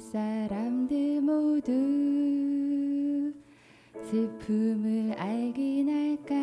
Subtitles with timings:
[0.00, 1.72] 사람들 모두
[4.04, 6.34] 슬픔을 알긴 할까?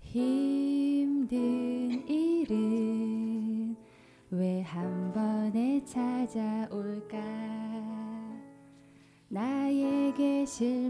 [0.00, 1.20] 힘든
[2.08, 3.76] 일은
[4.30, 7.18] 왜 한 번에 찾아올까?
[9.28, 10.81] 나에게 실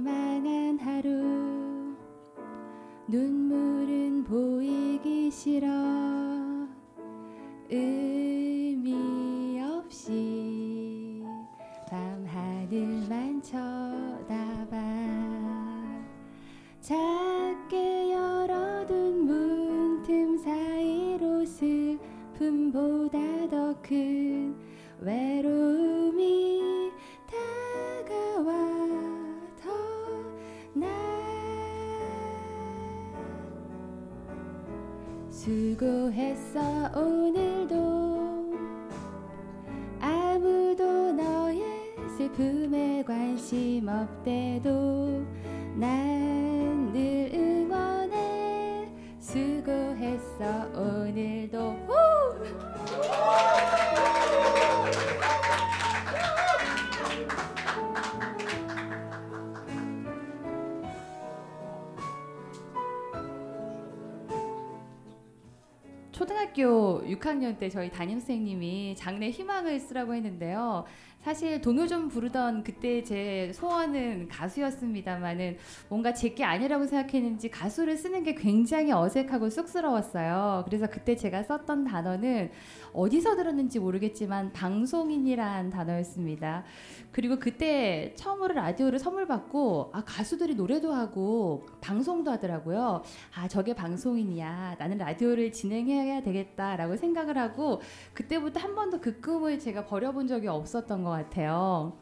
[67.33, 70.85] 3학년 때 저희 담임 선생님이 장래 희망을 쓰라고 했는데요.
[71.23, 75.57] 사실 동요 좀 부르던 그때 제 소원은 가수였습니다만은
[75.89, 80.65] 뭔가 제게 아니라고 생각했는지 가수를 쓰는 게 굉장히 어색하고 쑥스러웠어요.
[80.67, 82.51] 그래서 그때 제가 썼던 단어는
[82.93, 86.65] 어디서 들었는지 모르겠지만 방송인이란 단어였습니다.
[87.11, 93.03] 그리고 그때 처음으로 라디오를 선물 받고 아 가수들이 노래도 하고 방송도 하더라고요.
[93.35, 94.77] 아 저게 방송인이야.
[94.79, 97.81] 나는 라디오를 진행해야 되겠다라고 생각을 하고
[98.15, 101.97] 그때부터 한 번도 그 꿈을 제가 버려본 적이 없었던 것 같아요.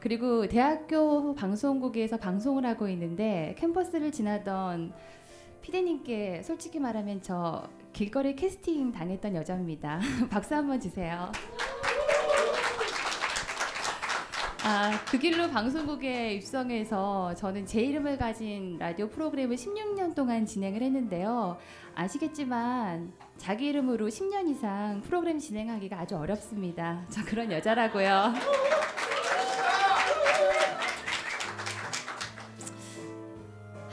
[0.00, 4.92] 그리고 대학교 방송국에서 방송을 하고 있는데 캠퍼스를 지나던
[5.62, 9.98] 피디님께 솔직히 말하면 저 길거리 캐스팅 당했던 여자입니다.
[10.28, 11.32] 박수 한번 주세요.
[14.62, 21.56] 아, 그 길로 방송국에 입성해서 저는 제 이름을 가진 라디오 프로그램을 16년 동안 진행을 했는데요.
[21.94, 27.06] 아시겠지만 자기 이름으로 10년 이상 프로그램 진행하기가 아주 어렵습니다.
[27.08, 28.34] 저 그런 여자라고요.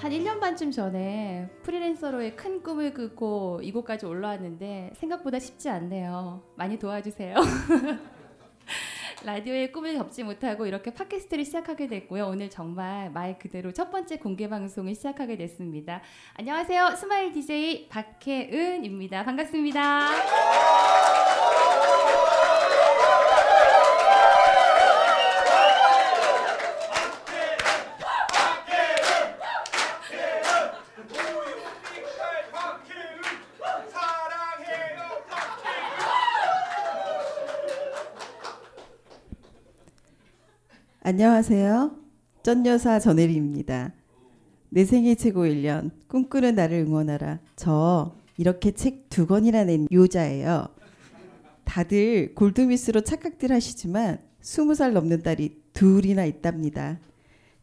[0.04, 6.44] 한 1년 반쯤 전에 프리랜서로의 큰 꿈을 꾸고 이곳까지 올라왔는데 생각보다 쉽지 않네요.
[6.58, 7.36] 많이 도와주세요.
[9.24, 12.28] 라디오의 꿈을 접지 못하고 이렇게 팟캐스트를 시작하게 됐고요.
[12.28, 16.02] 오늘 정말 말 그대로 첫 번째 공개 방송을 시작하게 됐습니다.
[16.34, 16.98] 안녕하세요.
[16.98, 19.24] 스마일 DJ 박혜은입니다.
[19.24, 21.03] 반갑습니다.
[41.06, 41.98] 안녕하세요.
[42.44, 43.92] 쩐여사 전혜리입니다.
[44.70, 47.40] 내 생애 최고 1년 꿈꾸는 나를 응원하라.
[47.58, 50.66] 저 이렇게 책 두 권이나 낸 요자예요.
[51.66, 57.02] 다들 골드미스로 착각들 하시지만 20살 넘는 딸이 둘이나 있답니다.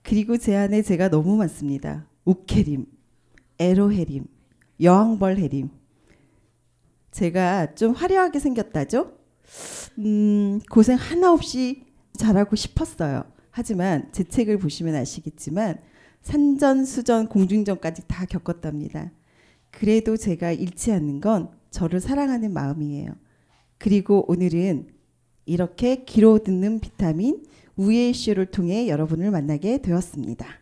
[0.03, 2.07] 그리고 제 안에 제가 너무 많습니다.
[2.27, 2.85] 옥해림,
[3.59, 4.27] 에로해림,
[4.83, 5.71] 여왕벌해림.
[7.11, 9.13] 제가 좀 화려하게 생겼다죠?
[9.99, 11.90] 음, 고생 하나 없이
[12.21, 13.25] 잘하고 싶었어요.
[13.51, 15.79] 하지만 제 책을 보시면 아시겠지만
[16.23, 19.11] 산전, 수전, 공중전까지 다 겪었답니다.
[19.71, 23.13] 그래도 제가 잃지 않는 건 저를 사랑하는 마음이에요.
[23.79, 24.89] 그리고 오늘은
[25.47, 27.43] 이렇게 귀로 듣는 비타민
[27.77, 30.60] 우예의 쇼를 통해 여러분을 만나게 되었습니다.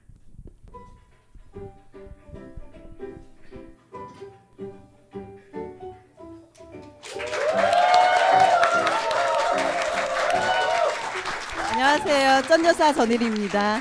[11.93, 12.43] 안녕하세요.
[12.43, 13.81] 쩐여사 전일입니다.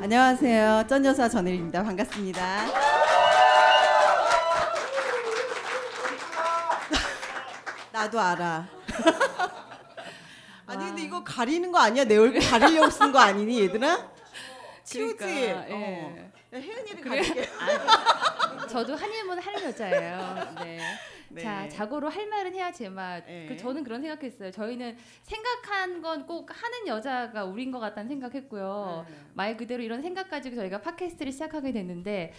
[0.00, 0.86] 안녕하세요.
[0.88, 1.82] 쩐여사 전일입니다.
[1.82, 2.64] 반갑습니다.
[7.92, 8.66] 나도 알아.
[10.66, 12.04] 아니 근데 이거 가리는 거 아니야?
[12.04, 14.08] 내 얼굴 가리려고 쓴 거 아니니 얘들아?
[14.84, 15.16] 치우지?
[15.18, 15.66] 그러니까, 어.
[15.68, 16.18] 예.
[16.18, 17.22] 야, 혜은이를 그래.
[17.22, 17.48] 가릴게.
[18.68, 20.54] 저도 한일문 하려고 여자예요.
[20.62, 20.78] 네.
[21.34, 21.42] 네.
[21.42, 23.24] 자, 자고로 할 말은 해야 제맛.
[23.26, 23.46] 네.
[23.48, 24.50] 그 저는 그런 생각했어요.
[24.50, 29.06] 저희는 생각한 건 꼭 하는 여자가 우린 것 같다는 생각했고요.
[29.08, 29.14] 네.
[29.34, 32.34] 말 그대로 이런 생각 가지고 저희가 팟캐스트를 시작하게 됐는데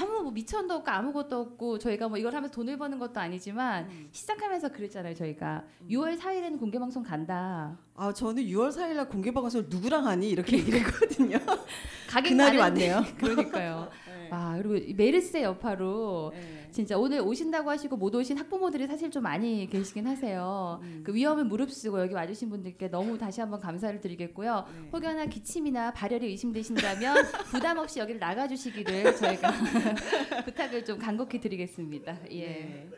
[0.00, 4.08] 아무 뭐 미천도 없고 아무것도 없고 저희가 뭐 이걸 하면서 돈을 버는 것도 아니지만 음.
[4.12, 5.14] 시작하면서 그랬잖아요.
[5.14, 7.78] 저희가 6월 4일에는 공개 방송 간다.
[7.96, 11.38] 아 저는 6월 4일날 공개 방송을 누구랑 하니 이렇게 얘기를 했거든요.
[12.14, 12.58] 가긴 그날이.
[12.58, 13.04] 왔네요.
[13.18, 13.90] 그러니까요.
[14.06, 14.28] 네.
[14.30, 16.68] 와 그리고 이 메르스의 여파로 네.
[16.70, 20.78] 진짜 오늘 오신다고 하시고 못 오신 학부모들이 사실 좀 많이 계시긴 하세요.
[20.82, 21.02] 음.
[21.04, 24.64] 그 위험을 무릅쓰고 여기 와주신 분들께 너무 다시 한번 감사를 드리겠고요.
[24.72, 24.88] 네.
[24.92, 27.16] 혹여나 기침이나 발열이 의심되신다면
[27.50, 29.50] 부담 없이 여기를 나가주시기를 저희가
[30.44, 32.16] 부탁을 좀 간곡히 드리겠습니다.
[32.32, 32.88] 예.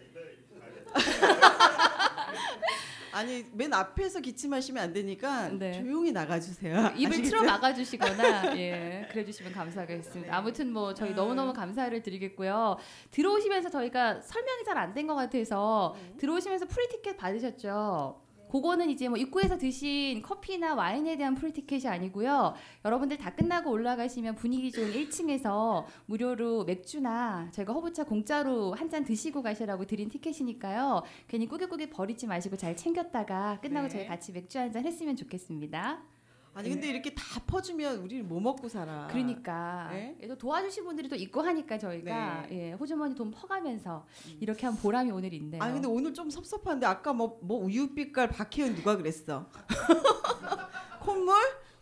[3.16, 3.20] 네.
[3.20, 5.72] 아니 맨 앞에서 기침하시면 안 되니까 네.
[5.72, 6.92] 조용히 나가주세요.
[6.96, 7.30] 입을 아시겠죠?
[7.30, 10.30] 틀어 막아주시거나 예 그래주시면 감사하겠습니다.
[10.30, 10.36] 네.
[10.36, 11.14] 아무튼 뭐 저희 아.
[11.14, 12.76] 너무 너무 감사를 드리겠고요.
[13.10, 16.16] 들어오시면서 저희가 설명이 잘 안 된 것 같아서 네.
[16.18, 18.25] 들어오시면서 free ticket 받으셨죠.
[18.50, 22.54] 그거는 이제 뭐 입구에서 드신 커피나 와인에 대한 free ticket이 아니고요.
[22.84, 29.42] 여러분들 다 끝나고 올라가시면 분위기 좋은 1층에서 무료로 맥주나 저희가 허브차 공짜로 한 잔 드시고
[29.42, 31.02] 가시라고 드린 티켓이니까요.
[31.26, 33.92] 괜히 꾸깃꾸깃 버리지 마시고 잘 챙겼다가 끝나고 네.
[33.92, 36.15] 저희 같이 맥주 한 잔 했으면 좋겠습니다.
[36.56, 39.06] 아니 근데 이렇게 다 퍼주면 우리는 뭐 먹고 살아?
[39.10, 40.16] 그러니까 네.
[40.26, 44.06] 또 도와주신 분들이 또 있고 하니까 저희가 예, 호주머니 돈 퍼가면서
[44.40, 45.62] 이렇게 한 보람이 오늘 있네요.
[45.62, 49.46] 아니 근데 오늘 좀 섭섭한데 아까 뭐 뭐 우유빛깔 박혜연 누가 그랬어?
[51.00, 51.34] 콧물?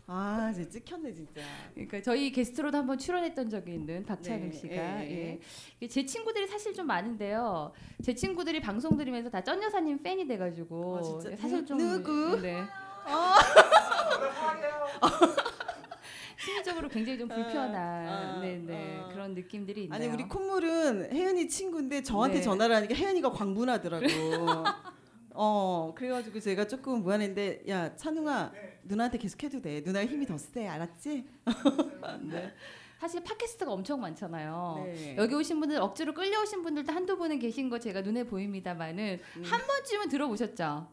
[0.07, 1.41] 아 진짜 찍혔네 진짜.
[1.73, 4.75] 그러니까 저희 게스트로도 한번 출연했던 적이 있는 박찬욱 네, 씨가
[5.05, 5.39] 예.
[5.81, 5.87] 예.
[5.87, 7.71] 제 친구들이 사실 좀 많은데요.
[8.03, 11.35] 제 친구들이 방송 들으면서 다 쩐 여사님 팬이 돼가지고 아?
[11.37, 12.39] 사실 좀 누구?
[12.41, 12.63] 네.
[16.37, 19.07] 심리적으로 굉장히 좀 불편한 아, 네네 아.
[19.09, 19.95] 그런 느낌들이 있네요.
[19.95, 22.43] 아니 우리 콧물은 혜연이 친구인데 저한테 네.
[22.43, 24.05] 전화를 하니까 혜연이가 광분하더라고.
[25.37, 28.53] 어 그래가지고 제가 조금 무안했는데 야 찬웅아
[28.83, 29.83] 누나한테 계속 해도 돼.
[29.83, 30.67] 누나 힘이 더 세.
[30.67, 31.25] 알았지?
[32.31, 32.53] 네.
[32.99, 34.83] 사실 팟캐스트가 엄청 많잖아요.
[34.85, 35.15] 네.
[35.17, 39.43] 여기 오신 분들 억지로 끌려오신 분들도 한두 분은 계신 거 제가 눈에 보입니다만은 음.
[39.43, 40.87] 한 번쯤은 들어보셨죠?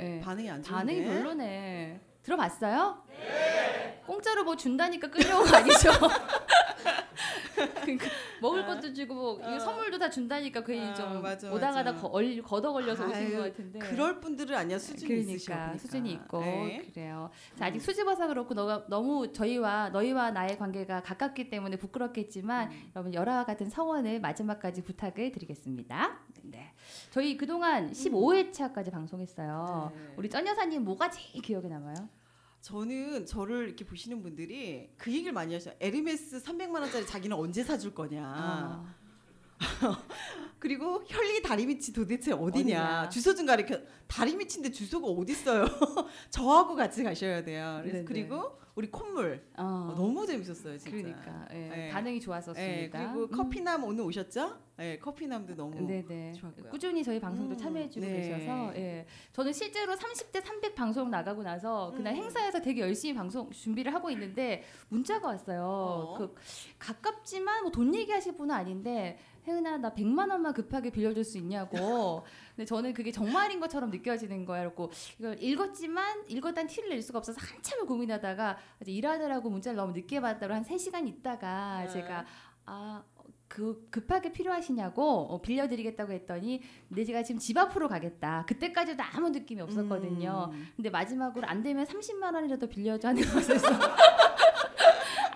[0.00, 0.20] 예.
[0.20, 0.94] 반응이 안 좋은데.
[0.94, 2.00] 반응이 별로네.
[2.28, 3.02] 들어봤어요?
[3.08, 4.02] 네.
[4.06, 5.90] 공짜로 뭐 준다니까 끌려온 거 아니죠?
[7.82, 8.06] 그러니까
[8.40, 9.58] 먹을 것도 주고 뭐 어.
[9.58, 12.08] 선물도 다 준다니까 괜히 아, 좀 맞아, 오다가다 맞아.
[12.44, 13.78] 걷어 걸려서 오신 아유, 것 같은데.
[13.80, 15.52] 그럴 분들은 아니야 수준이 그러니까 있으셔.
[15.54, 15.78] 그러니까.
[15.78, 16.90] 수준이 있고 네.
[16.94, 17.30] 그래요.
[17.56, 22.90] 자 아직 수줍어서 그렇고 너가 너무 저희와 너희와 나의 관계가 가깝기 때문에 부끄럽겠지만 음.
[22.94, 26.18] 여러분 열화와 같은 성원을 마지막까지 부탁을 드리겠습니다.
[26.44, 26.72] 네,
[27.10, 29.92] 저희 그동안 15회차까지 방송했어요.
[29.94, 30.14] 네.
[30.16, 32.08] 우리 쩐 여사님 뭐가 제일 기억에 남아요?
[32.60, 35.74] 저는 저를 이렇게 보시는 분들이 그 얘기를 많이 하셔요.
[35.80, 38.22] 에르메스 300만 원짜리 자기는 언제 사줄 거냐.
[38.24, 38.94] 아,
[40.58, 42.48] 그리고 혈리 다리 밑이 도대체 어디냐.
[42.48, 43.08] 어디냐.
[43.10, 43.80] 주소 좀 가르쳐.
[44.06, 45.64] 다리 밑인데 주소가 어디 있어요?
[46.30, 47.78] 저하고 같이 가셔야 돼요.
[47.82, 48.04] 그래서 네네.
[48.04, 50.90] 그리고 우리 콧물 어, 어, 너무 재밌었어요, 진짜.
[50.96, 51.88] 그러니까 예, 네.
[51.90, 52.62] 반응이 좋았었습니다.
[52.72, 53.30] 예, 그리고 음.
[53.30, 54.56] 커피남 오늘 오셨죠?
[54.80, 56.34] 예, 커피남도 너무 네네.
[56.34, 56.70] 좋았고요.
[56.70, 58.20] 꾸준히 저희 방송도 음, 참여해주고 네.
[58.20, 59.06] 계셔서 예.
[59.32, 62.18] 저는 실제로 30대 300 방송 나가고 나서 그날 음.
[62.22, 65.60] 행사에서 되게 열심히 방송 준비를 하고 있는데 문자가 왔어요.
[65.64, 66.14] 어.
[66.16, 66.34] 그
[66.78, 72.24] 가깝지만 뭐 돈 얘기하실 분은 아닌데 혜은아 나 100만 원만 급하게 빌려줄 수 있냐고.
[72.54, 74.62] 근데 저는 그게 정말인 것처럼 느껴지는 거야.
[74.62, 80.20] 그래고 이걸 읽었지만 읽었단 티를 낼 수가 없어서 한참을 고민하다가 이제 일하느라고 문자를 너무 늦게
[80.20, 81.88] 받다로 한 3시간 있다가 네.
[81.88, 82.26] 제가
[82.66, 83.02] 아,
[83.48, 88.44] 그 급하게 필요하시냐고 어, 빌려드리겠다고 했더니 근데 제가 지금 집 앞으로 가겠다.
[88.46, 90.50] 그때까지도 아무 느낌이 없었거든요.
[90.52, 90.68] 음.
[90.76, 93.68] 근데 마지막으로 안 되면 30만 원이라도 빌려줘 하는 것에서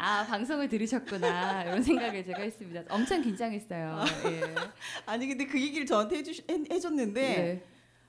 [0.05, 2.83] 아 방송을 들으셨구나 이런 생각을 제가 했습니다.
[2.89, 4.01] 엄청 긴장했어요.
[4.25, 4.55] 예.
[5.07, 7.65] 아니 근데 그 얘기를 저한테 해주, 해, 해줬는데 네.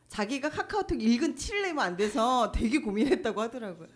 [0.08, 3.90] 자기가 카카오톡 읽은 티를 내면 안 돼서 되게 고민했다고 하더라고요.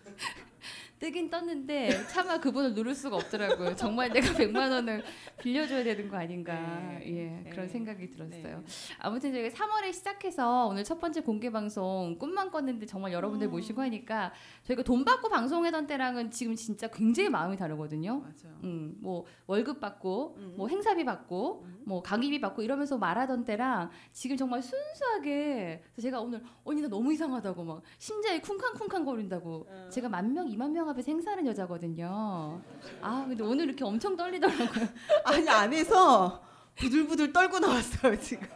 [0.98, 3.76] 뜨긴 떴는데 차마 그분을 누를 수가 없더라고요.
[3.76, 5.04] 정말 내가 100만 원을
[5.40, 6.54] 빌려줘야 되는 거 아닌가.
[6.54, 7.44] 네.
[7.44, 7.72] 예, 그런 네.
[7.72, 8.42] 생각이 들었어요.
[8.42, 8.94] 네.
[8.98, 13.52] 아무튼 저희가 3월에 시작해서 오늘 첫 번째 공개 방송 꿈만 꿨는데 정말 여러분들 음.
[13.52, 14.32] 모시고 하니까
[14.64, 18.20] 저희가 돈 받고 방송하던 때랑은 지금 진짜 굉장히 마음이 다르거든요.
[18.20, 18.48] 맞아.
[18.64, 20.54] 음, 뭐 월급 받고 음.
[20.56, 21.82] 뭐 행사비 받고 음.
[21.86, 27.64] 뭐 강의비 받고 이러면서 말하던 때랑 지금 정말 순수하게 제가 오늘 언니 나 너무 이상하다고
[27.64, 29.88] 막 심장이 쿵쾅쿵쾅 거린다고 어.
[29.90, 32.60] 제가 만 명, 이만 명 앞에서 행사하는 여자거든요.
[33.00, 34.88] 아 근데 오늘 이렇게 엄청 떨리더라고요.
[35.24, 36.42] 아니 안에서
[36.76, 38.46] 부들부들 떨고 나왔어요 지금.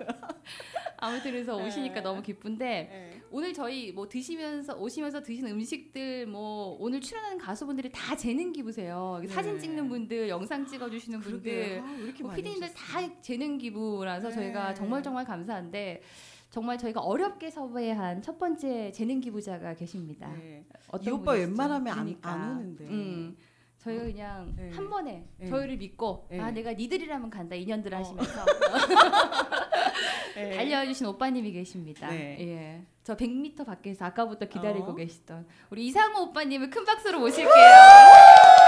[0.97, 1.67] 아무튼 그래서 네.
[1.67, 8.15] 오시니까 너무 기쁜데 오늘 저희 뭐 드시면서 오시면서 드시는 음식들 뭐 오늘 출연하는 가수분들이 다
[8.15, 9.19] 재능 기부세요.
[9.21, 9.27] 네.
[9.27, 13.09] 사진 찍는 분들, 영상 찍어주시는 분들, 아, 뭐 피디님들 오셨어요?
[13.09, 14.35] 다 재능 기부라서 네.
[14.37, 16.03] 저희가 정말 정말 감사한데
[16.53, 20.29] 정말 저희가 어렵게 섭외한 첫 번째 재능 기부자가 계십니다.
[20.37, 20.67] 네.
[20.89, 21.33] 어떤 이 오빠?
[21.33, 22.19] 웬만하면 안-.
[22.21, 22.85] 안 오는데.
[22.85, 23.37] 음.
[23.79, 24.71] 저희가 그냥 네.
[24.71, 25.47] 한 번에 네.
[25.47, 26.39] 저희를 믿고 네.
[26.39, 27.99] 아 내가 니들이라면 간다 인연들 어.
[27.99, 28.45] 하시면서
[30.37, 30.57] 네.
[30.57, 32.09] 달려주신 오빠님이 계십니다.
[32.09, 32.37] 네.
[32.39, 32.87] 예.
[33.03, 34.95] 저 100m 밖에서 아까부터 기다리고 어.
[34.95, 37.51] 계시던 우리 이상호 오빠님을 큰 박수로 모실게요.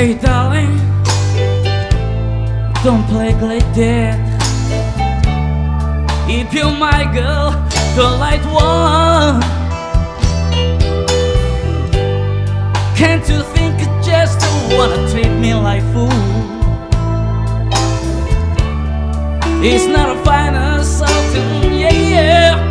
[0.00, 0.78] Hey darling,
[2.82, 4.18] don't play like that.
[6.26, 7.50] If you're my girl,
[7.96, 9.42] the light one.
[12.96, 16.08] Can't you think you just to wanna treat me like fool?
[19.62, 22.69] It's not a final something, yeah, yeah.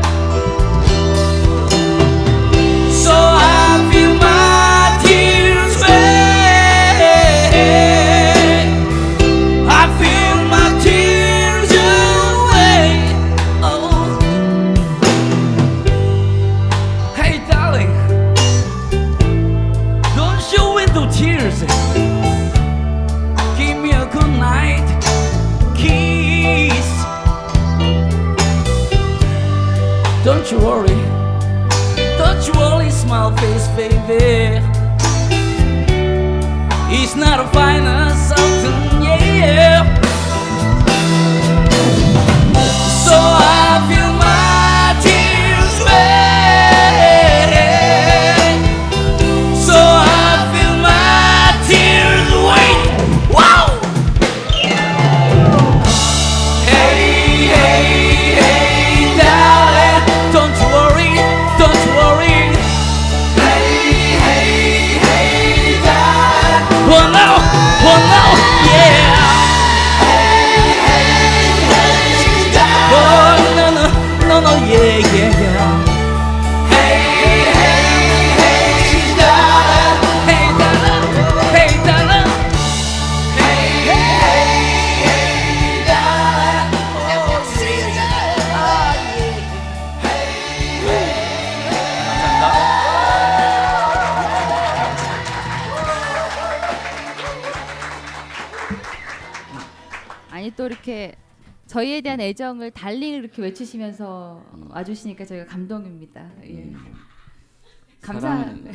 [102.20, 106.30] 대한 애정을 달링 이렇게 외치시면서 와주시니까 저희가 감동입니다.
[106.44, 106.72] 예.
[108.02, 108.28] 감사.
[108.30, 108.74] 사랑은-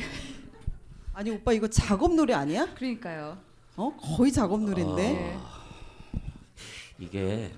[1.13, 2.67] 아니 오빠 이거 작업 노래 아니야?
[2.73, 3.37] 그러니까요.
[3.77, 5.03] 어 거의 작업 노래인데.
[5.03, 5.37] 예.
[6.97, 7.53] 이게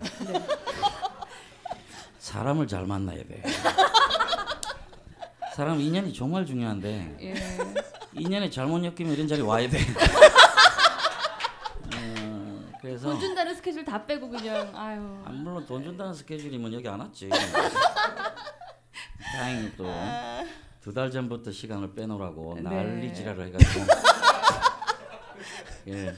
[2.20, 3.42] 사람을 잘 만나야 돼.
[5.56, 7.34] 사람 인연이 정말 중요한데 예.
[8.14, 9.80] 인연에 잘못 엮이면 이런 자리 와야 돼.
[12.78, 15.22] 어, 그래서 돈 준다는 스케줄 다 빼고 그냥 아유.
[15.26, 17.30] 아, 물론 돈 준다는 스케줄이면 여기 안 왔지.
[19.34, 19.86] 다행히 또
[20.82, 22.62] 두 달 전부터 시간을 빼놓으라고 네.
[22.62, 23.86] 난리 지랄을 해가지고
[25.88, 26.16] 예,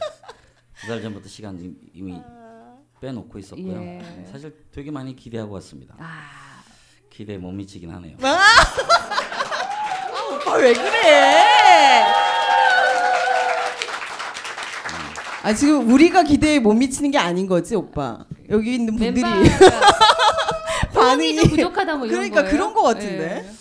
[0.79, 2.21] 두 달 전부터 시간 이- 이미
[3.01, 3.81] 빼놓고 있었고요.
[3.81, 4.25] 예.
[4.31, 5.95] 사실 되게 많이 기대하고 왔습니다.
[5.97, 6.61] 아.
[7.09, 8.15] 기대에 못 미치긴 하네요.
[10.35, 11.48] 오빠 왜 그래?
[15.43, 18.25] 아 지금 우리가 기대에 못 미치는 게 아닌 거지 오빠.
[18.49, 19.21] 여기 있는 분들이
[20.93, 22.51] 반응이 좀 부족하다 뭐 이런 그러니까 거예요?
[22.51, 23.45] 그런 거 같은데?
[23.47, 23.51] 예.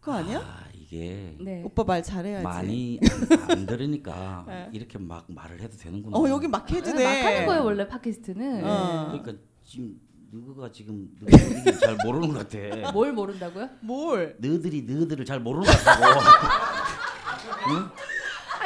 [0.00, 0.38] 그거 아니야?
[0.38, 1.62] 아, 이게 네.
[1.64, 2.44] 오빠 말 잘해야지.
[2.44, 3.00] 많이
[3.42, 4.68] 안, 안 들으니까 네.
[4.72, 6.16] 이렇게 막 말을 해도 되는구나.
[6.16, 7.04] 어 여기 막 해도 네, 돼.
[7.04, 8.62] 막 하는 거예요 원래 팟캐스트는.
[8.64, 9.08] 어.
[9.12, 9.32] 그러니까
[9.64, 9.96] 지금
[10.32, 12.92] 누구가 지금 너희들이 잘 모르는 것 같아.
[12.92, 13.68] 뭘 모른다고요?
[13.80, 14.36] 뭘?
[14.38, 16.20] 너희들이 너희들을 잘 모르는 것 같다고.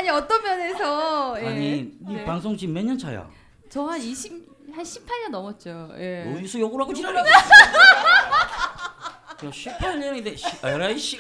[0.01, 1.47] 아니 어떤 면에서 예.
[1.47, 2.25] 아니 네 네.
[2.25, 3.29] 방송 지금 몇 년 차야?
[3.69, 4.33] 저 한 20,
[4.73, 5.91] 한 18년 넘었죠.
[5.99, 6.35] 예.
[6.35, 7.19] 어디서 욕을 하고 지랄해?
[7.21, 7.25] 야
[9.43, 11.19] 18년인데 에라이 씨.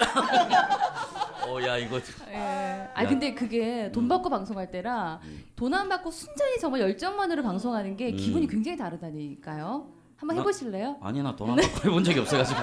[1.47, 2.89] 어야 이거 예.
[2.95, 3.09] 아 야.
[3.09, 5.21] 근데 그게 돈 받고 방송할 때랑
[5.57, 8.17] 돈 안 받고 순전히 정말 열정만으로 방송하는 게 음.
[8.17, 9.89] 기분이 굉장히 다르다니까요.
[10.17, 10.97] 한번 나- 해보실래요?
[11.03, 12.61] 아니 나 돈 안 받고 해본 적이 없어가지고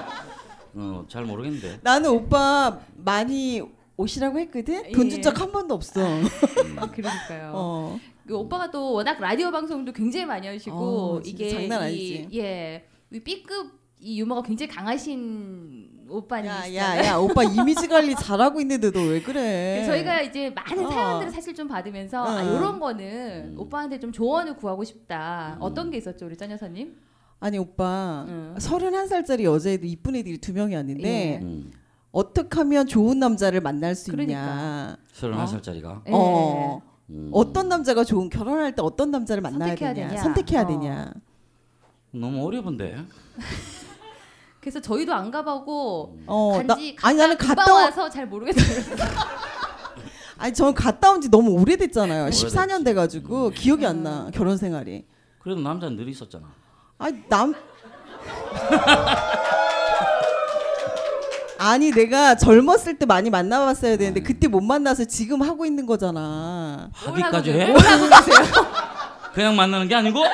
[0.76, 1.78] 어 잘 모르겠는데.
[1.82, 3.62] 나는 오빠 많이
[4.02, 4.92] 오시라고 했거든.
[4.92, 5.20] 돈준 예.
[5.22, 6.00] 적한 번도 없어.
[6.78, 7.52] 아, 그러니까요.
[7.54, 7.98] 어.
[8.26, 12.28] 그 오빠가 또 워낙 라디오 방송도 굉장히 많이 하시고 어, 이게 장난 이- 아니지.
[12.38, 16.74] 예, 이 B급 이 유머가 굉장히 강하신 오빠님이시잖아요.
[16.76, 19.82] 야야야 오빠 이미지 관리 잘하고 있는데 너 왜 그래?
[19.84, 20.90] 저희가 이제 많은 어.
[20.90, 22.56] 사연들을 사실 좀 받으면서 아, 어.
[22.56, 23.58] 이런 거는 음.
[23.58, 25.56] 오빠한테 좀 조언을 구하고 싶다.
[25.56, 25.62] 음.
[25.62, 26.94] 어떤 게 있었죠, 우리 짠 여사님?
[27.40, 28.54] 아니 오빠 응.
[28.58, 31.40] 서른한 살짜리 여자애도 이쁜 애들이 두 명이 왔는데 예.
[32.18, 32.20] 음.
[32.20, 34.38] 어떻게 하면 좋은 남자를 만날 수 그러니까.
[34.40, 34.96] 있냐?
[35.12, 35.46] 서른한 어?
[35.46, 36.02] 살짜리가.
[36.08, 36.10] 예.
[36.12, 36.82] 어.
[37.10, 37.30] 음.
[37.32, 40.08] 어떤 남자가 좋은 결혼할 때 어떤 남자를 만나야 선택해야 되냐?
[40.08, 40.22] 되냐?
[40.22, 40.66] 선택해야 어.
[40.66, 41.12] 되냐?
[42.10, 43.02] 너무 어려운데.
[44.60, 48.96] 그래서 저희도 안 가보고 어, 나, 간지 아니 나는 갔다 온, 와서 잘 모르겠어요.
[50.36, 52.24] 아니 저는 갔다 온 지 너무 오래됐잖아요.
[52.24, 52.46] 오래됐지.
[52.46, 55.06] 14년 돼가지고 기억이 안 나 결혼 생활이.
[55.38, 56.48] 그래도 남자는 늘 있었잖아.
[56.98, 57.54] 아니 남
[61.58, 66.90] 아니 내가 젊었을 때 많이 만나봤어야 되는데 그때 못 만나서 지금 하고 있는 거잖아.
[67.04, 67.20] 뭘
[67.52, 67.74] 해?
[69.34, 70.24] 그냥 만나는 게 아니고?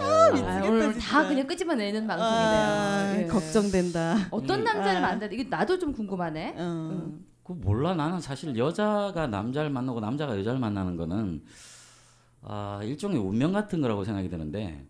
[0.00, 1.06] 아, 오늘 진짜.
[1.06, 2.38] 다 그냥 끄집어내는 방송이네요.
[2.38, 3.26] 아, 예.
[3.26, 4.28] 걱정된다.
[4.30, 4.64] 어떤 음.
[4.64, 5.00] 남자를 아.
[5.08, 5.26] 만나?
[5.26, 6.54] 이게 나도 좀 궁금하네.
[6.56, 6.90] 어.
[6.92, 7.24] 음.
[7.44, 11.42] 그 몰라 나는 사실 여자가 남자를 만나고 남자가 여자를 만나는 거는
[12.42, 14.84] 아 일종의 운명 같은 거라고 생각이 드는데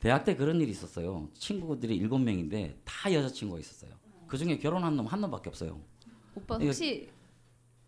[0.00, 1.28] 대학 때 그런 일이 있었어요.
[1.34, 3.92] 친구들이 일곱 명인데 다 여자친구가 있었어요.
[4.28, 5.80] 그 중에 결혼한 놈 한 놈밖에 없어요.
[6.34, 7.08] 오빠 혹시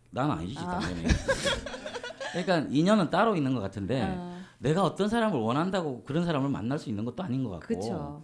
[0.09, 0.79] 난 아니지 아.
[0.79, 1.03] 당연히.
[2.31, 6.89] 그러니까 인연은 따로 있는 것 같은데 아, 내가 어떤 사람을 원한다고 그런 사람을 만날 수
[6.89, 7.67] 있는 것도 아닌 것 같고.
[7.67, 8.23] 그렇죠.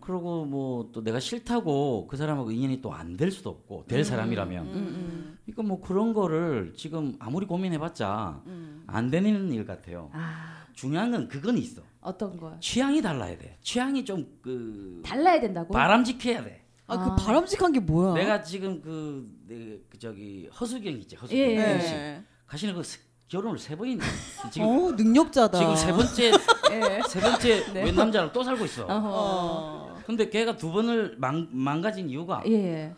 [0.00, 4.66] 그리고 뭐 또 내가 싫다고 그 사람하고 인연이 또 안 될 수도 없고 될 사람이라면
[4.66, 5.38] 음, 음.
[5.46, 8.42] 그러니까 뭐 그런 거를 지금 아무리 고민해봤자
[8.88, 10.10] 안 되는 일 같아요.
[10.12, 11.82] 아 중요한 건 그건 있어.
[12.00, 12.56] 어떤 거야?
[12.58, 13.56] 취향이 달라야 돼.
[13.62, 15.72] 취향이 좀 그 달라야 된다고?
[15.72, 16.61] 바람직해야 돼.
[16.92, 17.14] 아, 아.
[17.16, 18.14] 그 바람직한 게 뭐야?
[18.14, 21.80] 내가 지금 그, 내, 그 저기 허수경 있지 허수경 예, 예.
[21.80, 21.90] 씨.
[21.92, 22.24] 네.
[22.46, 24.04] 가시는 그 세- 결혼을 세 번이나
[24.52, 25.58] 지금 어 능력자다.
[25.58, 26.32] 지금 세 번째
[26.72, 27.00] 예.
[27.08, 27.84] 세 번째 네.
[27.84, 28.86] 웬 남자랑 또 살고 있어.
[28.88, 29.96] 어.
[30.06, 32.94] 근데 걔가 두 번을 망, 망가진 이유가 예.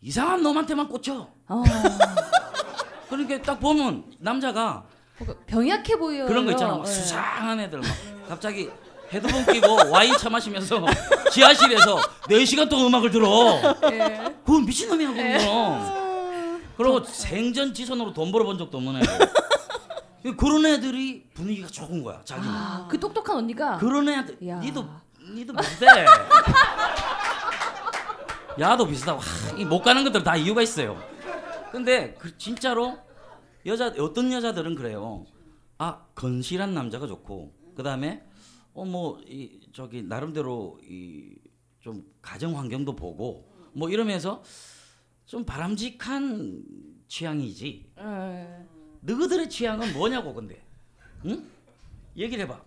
[0.00, 1.28] 이상한 놈한테만 꽂혀.
[1.48, 1.62] 어.
[3.10, 4.86] 그러니까 딱 보면 남자가
[5.18, 6.26] 뭔가 병약해 보여요.
[6.26, 6.76] 그런 거 있잖아.
[6.76, 6.90] 막 예.
[6.90, 7.88] 수상한 애들 막
[8.28, 8.70] 갑자기
[9.12, 10.84] 헤드폰 끼고 와인 처마시면서
[11.32, 13.60] 지하실에서 4시간 동안 음악을 들어.
[13.92, 14.34] 예.
[14.44, 16.64] 그건 미친놈이야 그건.
[16.76, 20.36] 그리고 생전 지선으로 돈 벌어본 적도 없는 애들.
[20.36, 22.48] 그런 애들이 분위기가 좋은 거야 자기는.
[22.48, 24.58] 아, 그 똑똑한 언니가 그런 애들 야.
[24.58, 24.86] 니도
[25.34, 25.86] 니도 비슷해.
[28.58, 31.00] 야도 비슷하고 하, 이못 가는 것들 다 이유가 있어요.
[31.72, 32.96] 근데 그 진짜로
[33.66, 35.26] 여자 어떤 여자들은 그래요.
[35.78, 38.22] 아 건실한 남자가 좋고 그 다음에
[38.74, 41.34] 어뭐 이 저기 나름대로 이
[41.84, 44.42] 좀 가정 환경도 보고 뭐 이러면서
[45.26, 46.62] 좀 바람직한
[47.08, 47.92] 취향이지.
[47.98, 48.48] 예.
[49.02, 50.64] 너희들의 취향은 뭐냐고 근데
[51.26, 51.44] 응?
[52.16, 52.58] 얘기를 해봐.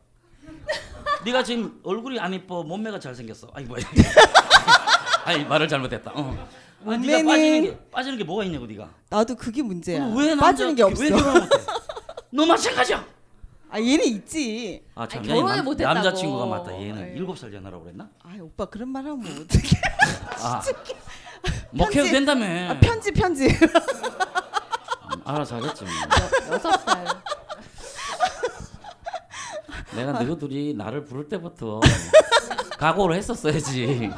[1.26, 3.50] 네가 지금 얼굴이 안 이뻐 몸매가 잘 생겼어.
[3.56, 3.82] 아이 뭐야.
[5.26, 6.12] 아니 말을 잘못했다.
[6.14, 6.48] 어.
[6.86, 8.94] 아니, 네가 빠지는 게 빠지는 게 뭐가 있냐고 네가.
[9.10, 10.06] 나도 그게 문제야.
[10.16, 11.02] 왜 남자- 빠지는 게 없어.
[11.04, 11.50] 왜 결혼 못해?
[12.30, 13.04] 너 마찬가지야.
[13.70, 14.84] 아 얘는 있지.
[14.96, 15.94] 아 참, 아니, 결혼을 남- 못했다고.
[15.94, 16.74] 남자친구가 맞다.
[16.74, 17.18] 얘는 에이.
[17.18, 18.10] 일곱 살 전화라고 그랬나?
[18.24, 19.82] 아 오빠 그런 말 하면 어떡해.
[20.44, 20.62] 아,
[21.72, 22.70] 목해도 편지- 된다며.
[22.72, 23.48] 아, 편지 편지.
[23.50, 25.84] 음, 알아서 하겠지.
[25.84, 25.94] 뭐.
[25.94, 27.06] 여- 여섯 살.
[29.96, 31.80] 내가 너희들이 나를 부를 때부터
[32.78, 34.12] 각오를 했었어야지.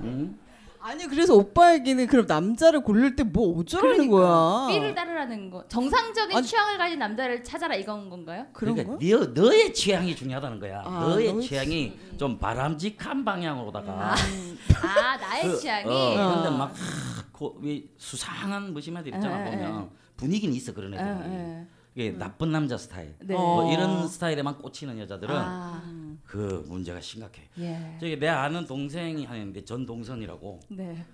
[0.00, 0.38] 응?
[0.84, 4.66] 아니 그래서 오빠에게는 그럼 남자를 고를 때 뭐 어쩌라는 거야?
[4.68, 5.64] 삐를 따르라는 거.
[5.68, 8.46] 정상적인 아니- 취향을 가진 남자를 찾아라 이건 건가요?
[8.52, 9.32] 그런 그러니까 거?
[9.32, 10.82] 너, 너의 취향이 중요하다는 거야.
[10.84, 14.14] 아, 너의 너의 취향이 좀 바람직한 방향으로다가.
[14.14, 15.86] 아 나의 그, 취향이.
[15.88, 16.50] 어, 근데 어.
[16.50, 20.98] 막 하, 고, 이 수상한 무심 애들 있잖아 에, 에, 보면 분위기는 있어 그런 예,
[20.98, 21.32] 애들이.
[21.34, 21.66] 예.
[21.94, 23.14] 이게 나쁜 남자 스타일.
[23.20, 23.34] 네.
[23.34, 23.38] 어.
[23.38, 25.82] 뭐 이런 스타일에만 꽂히는 여자들은 아,
[26.24, 27.42] 그 문제가 심각해.
[27.58, 27.96] 예.
[28.00, 31.04] 저기 내 아는 동생이 하는데 전동선이라고 네.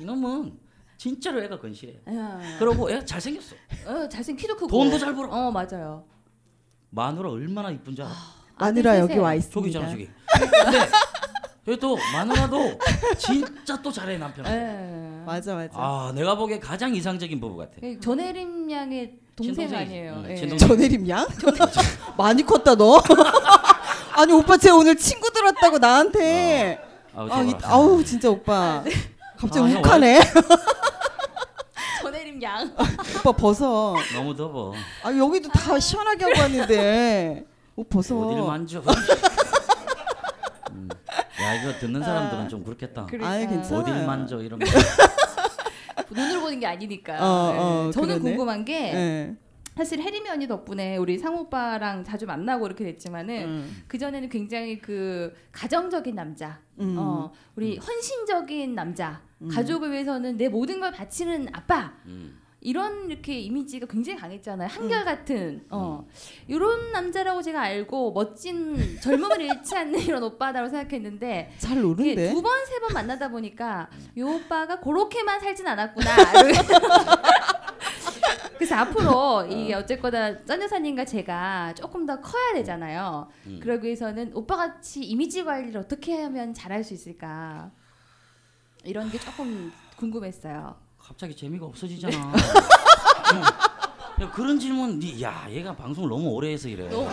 [0.00, 0.58] 이놈은
[0.96, 1.94] 진짜로 애가 건실해.
[2.08, 2.58] 예.
[2.58, 3.54] 그러고 애가 잘생겼어.
[3.86, 4.68] 어, 잘생 키도 크고.
[4.68, 5.28] 돈도 잘 벌어.
[5.30, 6.04] 어 맞아요.
[6.90, 8.14] 마누라 얼마나 이쁜 줄 알아?
[8.58, 9.22] 마누라 아들 여기 셋에.
[9.22, 9.78] 와 있습니다.
[9.80, 10.08] 저기잖아 저기.
[10.64, 10.78] 근데
[11.66, 12.78] 여기 또 마누라도
[13.18, 14.46] 진짜 또 잘해 남편.
[14.46, 15.24] 예.
[15.26, 15.72] 맞아 맞아.
[15.74, 17.72] 아 내가 보기에 가장 이상적인 부부 같아.
[17.80, 19.76] 그 전혜림 양의 동생 친동생이지.
[19.76, 20.22] 아니에요.
[20.24, 20.36] 응, 예.
[20.36, 20.68] 친동생.
[20.68, 21.26] 전혜림 양?
[22.16, 23.02] 많이 컸다 너.
[24.16, 26.80] 아니 오빠 쟤 오늘 친구들 왔다고 나한테.
[27.16, 27.54] 아우, 아, 이.
[27.64, 28.82] 아우 진짜 오빠.
[29.36, 30.20] 갑자기 아, 형 욱하네.
[32.02, 32.72] 전혜림 양.
[33.20, 33.94] 오빠 벗어.
[34.14, 34.72] 너무 더워.
[35.02, 37.44] 아 여기도 다 시원하게 하고 왔는데.
[37.76, 38.16] 옷 벗어.
[38.18, 38.82] 어딜 만져.
[40.70, 40.88] 음.
[41.42, 43.06] 야 이거 듣는 사람들은 좀 그렇겠다.
[43.06, 43.30] 그러니까.
[43.30, 43.80] 아니, 괜찮아.
[43.80, 44.66] 어딜 만져 이러면
[46.10, 47.14] 눈으로 보는 게 아니니까.
[47.18, 47.92] 어, 어, 예.
[47.92, 48.22] 저는 그러네.
[48.30, 49.34] 궁금한 게 예.
[49.76, 53.82] 사실 혜림이 언니 덕분에 우리 상우 오빠랑 자주 만나고 이렇게 됐지만은 음.
[53.88, 56.94] 그 전에는 굉장히 그 가정적인 남자, 음.
[56.98, 61.92] 어 우리 헌신적인 남자, 가족을 위해서는 내 모든 걸 바치는 아빠.
[62.06, 62.40] 음.
[62.66, 64.70] 이런 이렇게 이미지가 굉장히 강했잖아요.
[64.70, 64.74] 음.
[64.74, 66.06] 한결같은 어
[66.48, 72.32] 이런 남자라고 제가 알고 멋진 젊음을 잃지 않는 이런 오빠다라고 생각했는데 잘 노는데.
[72.32, 76.10] 두 번 세 번 만나다 보니까 이 오빠가 그렇게만 살진 않았구나.
[78.64, 83.28] 그래서 앞으로 이 어쨌거나 전 여사님과 제가 조금 더 커야 되잖아요.
[83.46, 83.60] 음.
[83.62, 87.70] 그러기 위해서는 오빠 같이 이미지 관리를 어떻게 하면 잘할 수 있을까?
[88.82, 90.76] 이런 게 조금 궁금했어요.
[90.98, 92.16] 갑자기 재미가 없어지잖아.
[93.34, 93.42] 응.
[94.24, 96.88] 야, 그런 질문, 니- 야 얘가 방송을 너무 오래 해서 이래.
[96.88, 97.06] 너무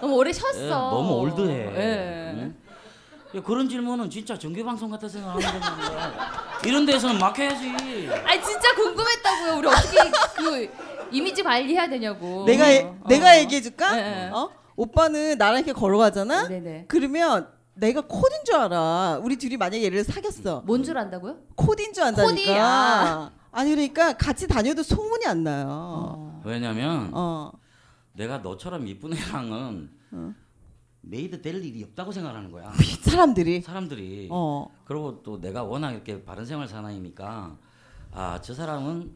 [0.00, 0.68] 너무 오래 예, 쉬었어.
[0.90, 1.54] 너무 올드해.
[1.54, 2.32] 예.
[2.34, 2.56] 응?
[3.36, 6.18] 야, 그런 질문은 진짜 정규 방송 같아 생각하는 건데
[6.64, 8.08] 이런 데서는 막혀야지.
[8.24, 9.58] 아니 진짜 궁금했다고요.
[9.58, 12.44] 우리 어떻게 그 이미지 관리해야 되냐고.
[12.44, 12.98] 내가 예- 어.
[13.08, 13.94] 내가 얘기해 줄까?
[13.96, 14.30] 네.
[14.30, 14.50] 어?
[14.76, 16.48] 오빠는 나랑 이렇게 걸어가잖아.
[16.48, 16.84] 네네.
[16.88, 19.20] 그러면 내가 코드인 줄 알아.
[19.22, 20.62] 우리 둘이 만약에 얘를 사귀었어.
[20.66, 21.36] 뭔 줄 안다고요?
[21.54, 22.30] 코드인 줄 안다니까.
[22.30, 23.30] 코디, 아.
[23.52, 25.66] 아니 그러니까 같이 다녀도 소문이 안 나요.
[25.68, 26.42] 어.
[26.44, 27.52] 왜냐면 어.
[28.12, 30.34] 내가 너처럼 이쁜 애랑은 어.
[31.02, 32.72] made 될 일이 없다고 생각하는 거야.
[33.02, 33.62] 사람들이.
[33.62, 34.28] 사람들이.
[34.30, 34.68] 어.
[34.84, 37.56] 그리고 또 내가 워낙 이렇게 바른 생활 사나이니까
[38.12, 39.12] 아 저 사람은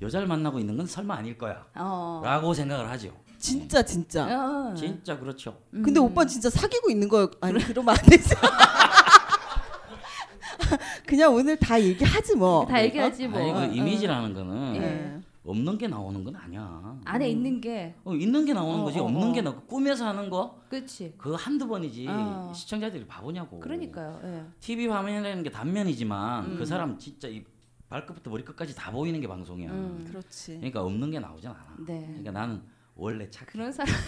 [0.00, 1.66] 여자를 만나고 있는 건 설마 아닐 거야.
[1.74, 2.20] 어.
[2.24, 3.12] 라고 생각을 하죠.
[3.38, 4.26] 진짜 진짜.
[4.26, 4.74] 어.
[4.74, 5.58] 진짜 그렇죠.
[5.70, 6.06] 근데 음.
[6.06, 8.34] 오빠 진짜 사귀고 있는 거 아니 그러면 안 되지.
[11.06, 12.66] 그냥 오늘 다 얘기하지 뭐.
[12.66, 13.40] 다 얘기하지 뭐.
[13.40, 13.64] 아니 그 어.
[13.66, 15.18] 이미지라는 거는 예.
[15.44, 16.98] 없는 게 나오는 건 아니야.
[17.04, 19.32] 안에 있는 게 어, 있는 게 나오는 어, 거지 어, 없는 어.
[19.32, 19.54] 게 나.
[19.54, 21.14] 꾸며서 하는 거 그렇지.
[21.16, 22.52] 그거 한두 번이지 어.
[22.54, 23.60] 시청자들이 바보냐고.
[23.60, 24.20] 그러니까요.
[24.24, 24.42] 예.
[24.60, 26.56] TV 화면이라는 게 단면이지만 음.
[26.58, 27.44] 그 사람 진짜 이
[27.88, 29.70] 발끝부터 머리끝까지 다 보이는 게 방송이야.
[29.70, 30.06] 음.
[30.10, 30.56] 그렇지.
[30.56, 31.58] 그러니까 없는 게 나오진 않아.
[31.86, 32.04] 네.
[32.08, 32.62] 그러니까 나는
[32.94, 33.46] 원래 착해.
[33.52, 33.94] 그런 사람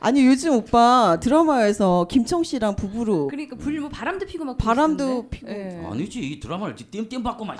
[0.00, 5.28] 아니 요즘 오빠 드라마에서 김청 씨랑 부부로 그러니까 불 뭐 바람도 피고 막 바람도?
[5.30, 5.48] 피고.
[5.50, 5.84] 예.
[5.90, 7.58] 아니지 이 드라마를 띵띵 받고 말.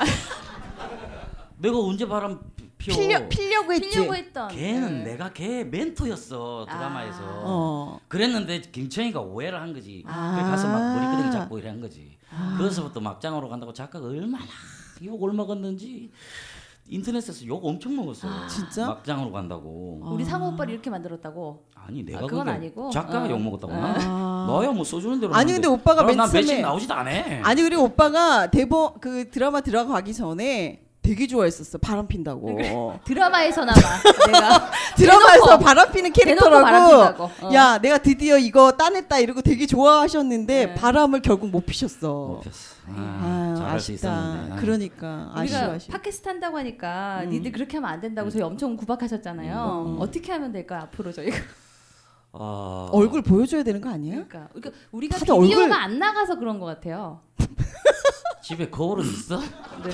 [1.58, 2.40] 내가 언제 바람
[2.84, 3.06] 피- 피워?
[3.06, 3.88] 필려 필려고 했지.
[3.90, 5.04] 피려고 했던 걔는 예.
[5.04, 7.18] 내가 걔 멘토였어 드라마에서.
[7.22, 7.42] 아.
[7.44, 8.00] 어.
[8.08, 10.04] 그랬는데 김청이가 오해를 한 거지.
[10.06, 10.32] 아.
[10.34, 12.16] 그래 가서 막 머리끄댕이 잡고 이래 한 거지.
[12.58, 14.44] 그래서부터 막장으로 간다고 작가가 얼마나
[15.04, 16.10] 욕을 먹었는지
[16.86, 18.28] 인터넷에서 욕 엄청 먹었어.
[18.48, 18.86] 진짜?
[18.86, 20.00] 막장으로 간다고.
[20.04, 21.64] 우리 상호 오빠를 이렇게 만들었다고.
[21.74, 22.90] 아니 내가 아, 그건 아니고?
[22.90, 23.30] 작가가 어.
[23.30, 23.76] 욕 먹었다고 어.
[23.76, 23.94] 나?
[23.98, 24.44] 아.
[24.48, 25.34] 너야 뭐 써주는 대로.
[25.34, 27.10] 아니, 근데 오빠가 맨난 배신 처음에- 나오지도 않아.
[27.44, 32.58] 아니 그리고 오빠가 대본 그 드라마 들어가기 전에 되게 좋아했었어 바람 핀다고
[33.04, 33.74] 드라마에서나마
[34.26, 37.46] 내가 드라마에서 대놓고, 바람 피는 바람 캐릭터라고 핀다고.
[37.46, 37.54] 어.
[37.54, 40.74] 야 내가 드디어 이거 따냈다 이러고 되게 좋아하셨는데 네.
[40.74, 42.74] 바람을 결국 못 피셨어 못 폈어.
[42.88, 44.56] 아, 아, 아쉽다.
[44.60, 47.30] 그러니까 아쉬워 우리가 아쉬워 팟캐스트 한다고 하니까 음.
[47.30, 49.84] 니들 그렇게 하면 안 된다고 저희 엄청 구박하셨잖아요.
[49.86, 49.96] 음.
[50.00, 51.36] 어떻게 하면 될까 앞으로 저희가?
[52.32, 54.24] 어, 얼굴 보여줘야 되는 거 아니에요?
[54.26, 57.20] 그러니까, 그러니까 우리가 비디오가 얼굴- 안 나가서 그런 것 같아요.
[58.42, 59.38] 집에 거울은 있어?
[59.84, 59.90] 네.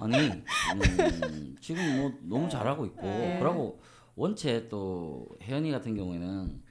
[0.00, 3.38] 아니 음, 지금 뭐 너무 잘하고 있고 네.
[3.38, 3.80] 그러고
[4.16, 6.62] 원체 또 혜연이 같은 경우에는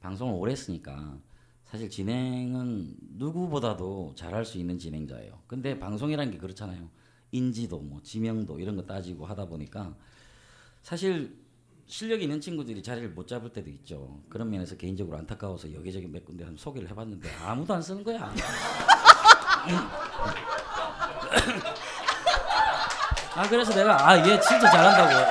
[0.00, 1.18] 방송을 오래 했으니까
[1.64, 5.40] 사실 진행은 누구보다도 잘할 수 있는 진행자예요.
[5.46, 6.88] 근데 방송이라는 게 그렇잖아요.
[7.32, 9.96] 인지도 뭐 지명도 이런 거 따지고 하다 보니까
[10.82, 11.36] 사실
[11.86, 14.22] 실력 있는 친구들이 자리를 못 잡을 때도 있죠.
[14.28, 18.32] 그런 면에서 개인적으로 안타까워서 여기저기 몇 군데 한 소개를 해봤는데 아무도 안 쓰는 거야.
[23.36, 25.26] 아 그래서 내가 아 얘 진짜 잘한다고.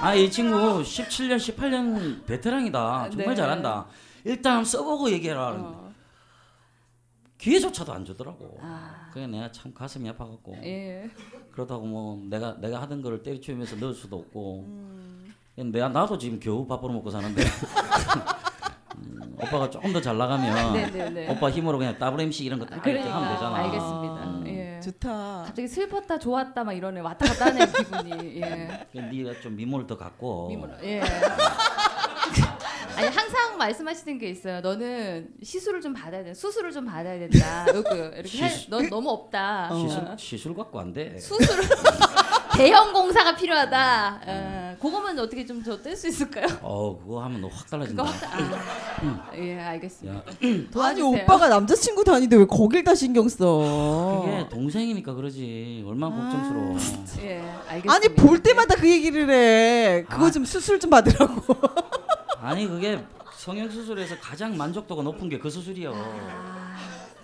[0.00, 3.10] 아 이 친구 17년 18년 베테랑이다.
[3.10, 3.34] 정말 네.
[3.34, 3.86] 잘한다.
[4.24, 5.52] 일단 써보고 얘기해라.
[5.56, 5.92] 어.
[7.38, 8.58] 기회조차도 안 주더라고.
[8.62, 9.10] 아.
[9.12, 11.10] 그래 내가 참 가슴이 아파갖고 예.
[11.52, 14.64] 그렇다고 뭐 내가 내가 하던 거를 때려치우면서 넣을 수도 없고.
[14.66, 15.34] 음.
[15.58, 17.42] 내가 나도 지금 겨우 밥벌어 먹고 사는데
[18.98, 21.30] 음, 오빠가 조금 더 잘 나가면 네네네.
[21.30, 23.56] 오빠 힘으로 그냥 더블 MC 이런 거딱 이렇게 그러니까 하면 되잖아.
[23.56, 24.35] 알겠습니다.
[24.76, 24.78] 음.
[24.78, 24.80] 예.
[24.80, 25.42] 좋다.
[25.46, 28.40] 갑자기 슬펐다 좋았다 막 이러네 왔다 갔다 하는 기분이.
[28.40, 28.86] 예.
[28.92, 30.72] 그러니까 네가 좀 미모를 더 갖고 미모로.
[30.84, 31.00] 예.
[32.96, 34.60] 아니 항상 말씀하시는 게 있어요.
[34.60, 36.32] 너는 시술을 좀 받아야 돼.
[36.34, 37.66] 수술을 좀 받아야 된다.
[37.74, 38.50] 요거 이렇게 할?
[38.70, 39.70] 넌 너무 없다.
[39.74, 41.18] 시술 시술 갖고 안 돼.
[41.18, 41.64] 수술을
[42.56, 44.20] 대형 공사가 필요하다.
[44.26, 46.46] 어, 그거만 어떻게 좀저뗄수 있을까요?
[46.62, 48.02] 어 그거 하면 너확 그거 달라진다.
[48.04, 50.18] 확 아, 예 알겠습니다.
[50.18, 51.06] 야, 아니 도와주세요.
[51.24, 54.22] 오빠가 남자친구 다니는데 왜 거길 다 신경 써?
[54.24, 55.84] 그게 동생이니까 그러지.
[55.86, 56.76] 얼마나 걱정스러워.
[57.22, 57.92] 예 알겠습니다.
[57.94, 60.04] 아니 볼 때마다 그 얘기를 해.
[60.08, 60.30] 그거 아.
[60.30, 61.42] 좀 수술 좀 받으라고.
[62.40, 63.02] 아니 그게
[63.34, 65.92] 성형 수술에서 가장 만족도가 높은 게 그 수술이요.
[65.94, 66.76] 아,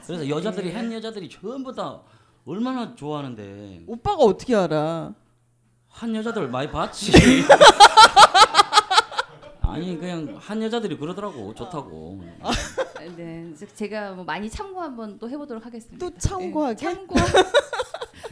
[0.07, 2.01] 그래서 여자들이 한 여자들이 전부 다
[2.45, 5.15] 얼마나 좋아하는데 오빠가 어떻게 알아?
[5.93, 7.13] 한 여자들 많이 봤지.
[9.63, 12.21] 아니 그냥 한 여자들이 그러더라고 좋다고.
[13.17, 16.05] 네 그래서 제가 뭐 많이 참고 한번 또 해보도록 하겠습니다.
[16.05, 16.71] 또 참고하게?
[16.73, 17.15] 예, 참고.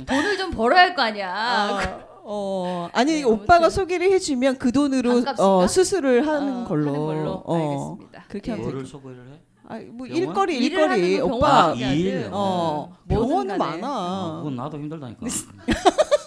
[0.07, 1.33] 돈을 좀 벌어야 할 거 아니야.
[1.35, 3.70] 아, 어 아니 네, 오빠가 아무튼.
[3.70, 5.57] 소개를 해주면 그 돈으로 반값인가?
[5.57, 6.90] 어, 수술을 하는 어, 걸로.
[6.92, 7.57] 하는 걸로 어,
[7.96, 8.25] 알겠습니다.
[8.29, 8.87] 그렇게 하면 뭐를.
[8.87, 9.40] 소개를 해?
[9.68, 10.11] 아뭐 병원?
[10.11, 11.49] 일거리 일을 일거리 건 오빠.
[11.73, 12.14] 병원 아, 일.
[12.16, 13.73] 가든, 어 뭐든 병원은 간에.
[13.73, 14.37] 아, 많아.
[14.38, 15.20] 그건 나도 힘들다니까.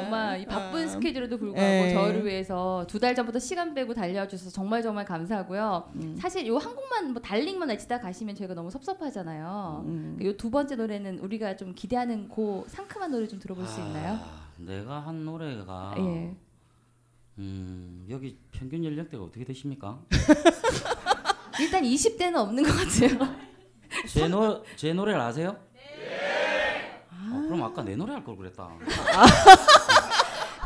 [0.00, 0.88] 아, 아, 정말 이 바쁜 아.
[0.88, 1.92] 스케줄에도 불구하고 예.
[1.92, 5.90] 저를 위해서 두 달 전부터 시간 빼고 달려주셔서 정말 정말 감사하고요.
[5.96, 6.16] 음.
[6.18, 9.84] 사실 요한 곡만 뭐 달링만 외치다 가시면 저희가 너무 섭섭하잖아요.
[9.86, 10.18] 음.
[10.22, 14.18] 요두 번째 노래는 우리가 좀 기대하는 고 상큼한 노래 좀 들어볼 수 있나요?
[14.22, 16.34] 아, 내가 한 노래가 예.
[17.38, 19.98] 음, 여기 평균 연령대가 어떻게 되십니까?
[21.58, 23.34] 일단 20대는 없는 것 같아요.
[24.08, 25.56] 제, 노, 제 노래를 아세요?
[25.74, 25.80] 네.
[27.32, 28.68] 어, 그럼 아까 내 노래 할 걸 그랬다.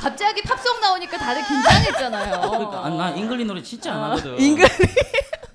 [0.05, 2.41] 갑자기 팝송 나오니까 다들 긴장했잖아요.
[2.51, 4.39] 그러니까 아, 나 English 노래 진짜 안 하거든.
[4.39, 4.67] Engl-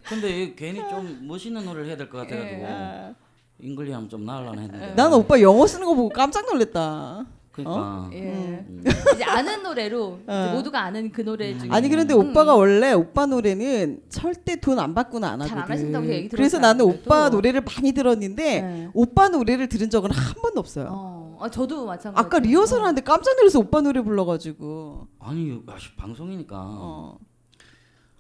[0.08, 3.14] 근데 이 괜히 좀 멋있는 노래를 해야 될 것 같아가지고 예.
[3.60, 4.94] English 하면 좀 나으려나 했는데.
[4.96, 7.26] 난 오빠 영어 쓰는 거 보고 깜짝 놀랐다.
[7.64, 8.66] 그러니까 예.
[8.68, 8.84] 음.
[9.16, 10.52] 이제 아는 노래로 이제 어.
[10.54, 12.30] 모두가 아는 그 노래 중에 아니 그런데 음.
[12.30, 15.74] 오빠가 원래 오빠 노래는 절대 돈 안 받고는 안 잘안 하거든.
[15.74, 16.86] 하신다고 얘기 그래서 들었어요, 나는.
[16.86, 18.90] 오빠 노래를 많이 들었는데 네.
[18.94, 20.88] 오빠 노래를 들은 적은 한 번도 없어요.
[20.92, 22.26] 어, 아, 저도 마찬가지.
[22.26, 25.08] 아까 리허설 하는데 깜짝 놀라서 오빠 노래 불러가지고.
[25.20, 26.56] 아니 아, 씨, 방송이니까.
[26.58, 27.18] 어.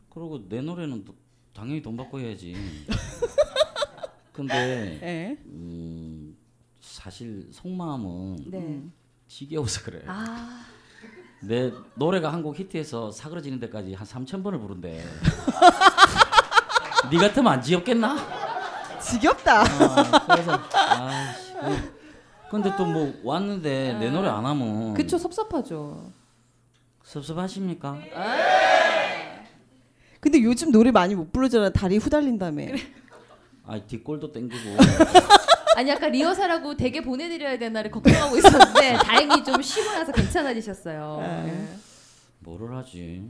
[0.09, 1.13] 그리고 내 노래는 또
[1.53, 2.55] 당연히 돈 받고 해야지.
[4.33, 5.37] 근데 예.
[5.45, 6.35] 음,
[6.81, 8.57] 사실 속마음은 네.
[8.57, 8.91] 음.
[9.29, 10.01] 지겨워서 그래.
[10.07, 10.65] 아,
[11.41, 15.03] 내 노래가 한 곡 히트해서 사그러지는 데까지 한 3천 번을 부른대.
[17.11, 18.17] 네 같으면 안 지겹겠나?
[18.99, 19.61] 지겹다.
[19.61, 21.53] 아, 그래서 아씨.
[22.51, 26.11] 근데 또 뭐 왔는데 내 노래 안 하면 그쵸 섭섭하죠.
[27.03, 27.97] 섭섭하십니까?
[30.19, 31.69] 근데 요즘 노래 많이 못 부르잖아.
[31.69, 32.63] 다리 후달린다며.
[33.65, 34.77] 아 뒷골도 땡기고
[35.79, 41.19] 아니 아까 리허설하고 되게 보내드려야 되나를 걱정하고 있었는데 다행히 좀 쉬고 나서 괜찮아지셨어요.
[41.47, 41.67] 예.
[42.39, 43.23] 뭐를 하지?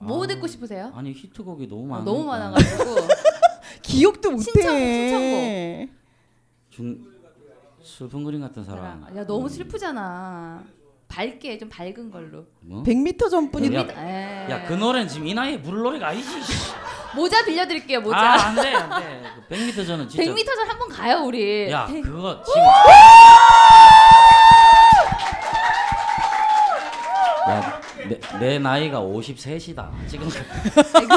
[0.00, 0.92] 뭐 아, 듣고 싶으세요?
[0.94, 2.04] 아니 히트곡이 너무 어, 많아.
[2.04, 2.84] 너무 많아가지고
[3.82, 4.44] 기억도 못해.
[4.44, 5.88] 신청곡,
[6.70, 7.04] 중
[7.82, 9.04] 슬픈 그림 같은 사람.
[9.16, 10.62] 야 너무 슬프잖아.
[11.08, 12.46] 밝게 좀 밝은 걸로.
[12.60, 12.84] 뭐?
[12.84, 14.48] 100m 전뿐이 야, 에.
[14.48, 16.28] 야그 노래는 지금 이 나이에 부를 노래가 아니지.
[17.18, 18.16] 모자 빌려드릴게요 모자.
[18.16, 19.22] 아 안 돼 안돼.
[19.48, 20.22] 그 100m 전은 진짜.
[20.32, 21.70] 100m 전 한번 가요 우리.
[21.70, 22.62] 야 백- 그거 지금.
[27.50, 29.88] 야, 내, 내 나이가 53이다.
[30.06, 30.28] 지금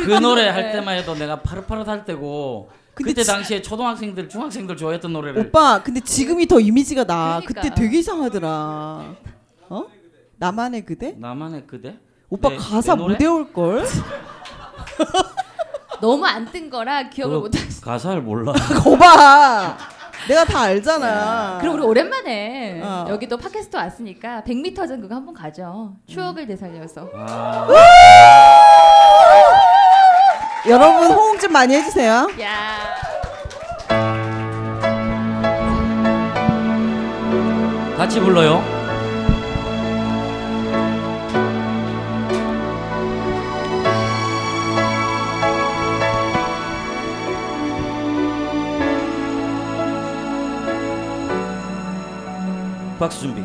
[0.06, 5.12] 그 노래 할 때만 해도 내가 파릇파릇할 때고 근데 그때 지- 당시에 초등학생들, 중학생들 좋아했던
[5.14, 7.42] 노래를 오빠 근데 지금이 더 이미지가 나.
[7.46, 7.62] 그러니까.
[7.62, 9.16] 그때 되게 이상하더라.
[9.70, 9.86] 어?
[10.38, 11.14] 나만의 그대?
[11.18, 11.98] 나만의 그대?
[12.30, 13.14] 오빠 네, 가사 내 노래?
[13.16, 13.86] 못 외울 걸?
[16.02, 17.82] 너무 안 뜬 거라 기억을 그거 못 하시.
[17.82, 18.52] 가사를 몰라.
[18.84, 19.78] 거봐.
[20.28, 21.58] 내가 다 알잖아.
[21.62, 23.06] 그럼 우리 오랜만에 어.
[23.10, 25.94] 여기 또 팟캐스트 왔으니까 100m 전국 한번 가죠.
[26.08, 27.10] 추억을 되살려서.
[27.16, 27.68] 아,
[30.68, 32.28] 여러분 호응 좀 많이 해주세요.
[32.40, 32.78] 야.
[37.98, 38.81] 같이 불러요.
[53.02, 53.44] 박수 준비.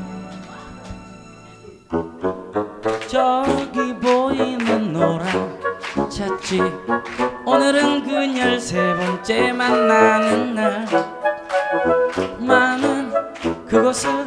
[3.08, 5.58] 저기 보이는 노란
[6.10, 6.60] 찻집
[7.46, 10.86] 오늘은 그녀를 세 번째 만나는 날.
[12.38, 13.10] 많은
[13.66, 14.26] 그곳을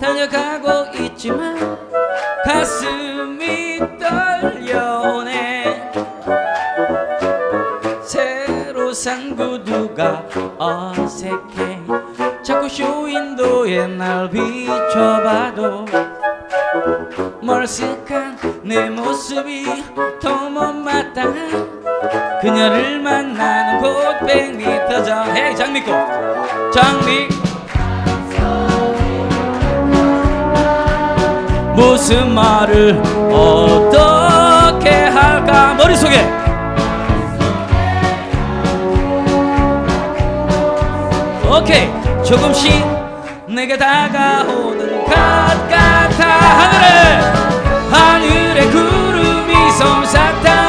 [0.00, 1.76] 달려가고 있지만
[2.46, 5.92] 가슴이 떨려오네.
[8.02, 10.24] 새로 산 구두가
[10.56, 11.82] 어색해
[12.44, 15.86] 자꾸 쇼윈도에 날 비춰봐도
[17.42, 19.64] 멀쓱한 내 모습이
[20.20, 25.94] 더 못마땅한 그녀를 만나는 곳 100m 전 헤이 장미꽃.
[26.70, 27.28] 장미.
[31.74, 33.00] 무슨 말을
[33.32, 35.72] 어떻게 할까?
[35.74, 36.20] 머릿속에.
[41.50, 42.84] 오케이 조금씩
[43.46, 47.20] 내게 다가오는 것 같아 하늘에
[47.90, 50.63] 하늘에 구름이 솜사탕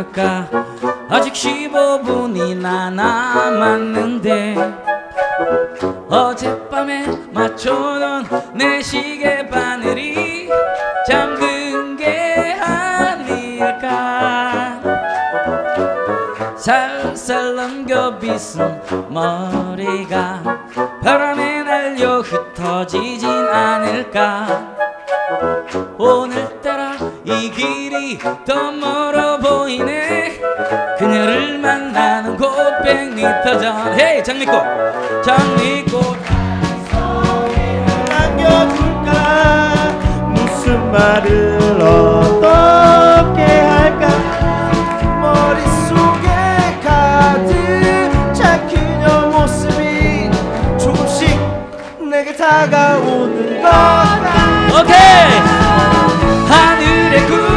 [0.00, 0.48] 않을까?
[1.08, 4.56] 아직 15분이나 남았는데
[6.08, 10.48] 어젯밤에 맞춰놓은 내 시계 바늘이
[11.06, 14.00] 잠든 게 아닐까?
[16.56, 20.42] 살살 넘겨 빗은 머리가
[21.02, 24.76] 바람에 날려 흩어지진 않을까?
[25.98, 30.40] 오늘따라 이 길이 더 멀어 보이네.
[30.98, 32.50] 그녀를 만나는 곳
[32.84, 33.98] 100m 전.
[33.98, 34.62] 헤이 장미꽃.
[35.24, 36.16] 장미꽃.
[38.08, 39.12] 남겨줄까?
[40.30, 44.08] 무슨 말을 어떻게 할까?
[45.20, 46.28] 머릿속에
[46.82, 50.30] 가득 찬 그녀 모습이
[50.78, 51.38] 조금씩
[52.10, 53.68] 내게 다가오는 것
[54.80, 55.49] 오케이
[57.10, 57.49] れく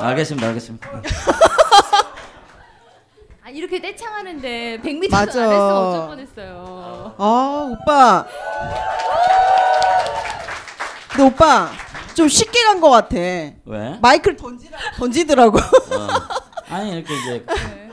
[0.00, 0.88] 알겠습니다 알겠습니다
[3.42, 5.42] 아, 이렇게 떼창하는데 100m 맞아.
[5.42, 7.14] 안 했으면 어쩔 뻔했어요.
[7.18, 8.24] 아 오빠
[11.10, 11.70] 근데 오빠
[12.14, 13.98] 좀 쉽게 간 것 같아 왜?
[14.00, 16.08] 마이크를 던지라, 던지더라고 어.
[16.70, 17.90] 아니 이렇게 이제 네.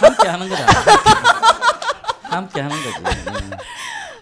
[0.00, 0.72] 함께 하는 거잖아.
[2.22, 2.98] 함께 하는 거지.
[3.30, 3.50] 음.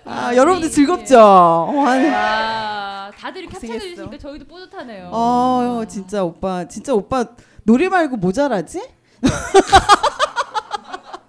[0.07, 1.18] 아, 여러분들 이- 즐겁죠?
[1.20, 2.09] 어, 아니.
[2.09, 2.82] 와,
[3.23, 3.79] 다들 이렇게 합창해.
[3.79, 5.11] 주시니까 저희도 뿌듯하네요.
[5.12, 7.25] 어, 진짜 오빠, 진짜 오빠
[7.62, 8.81] 노래 말고 뭐 잘하지?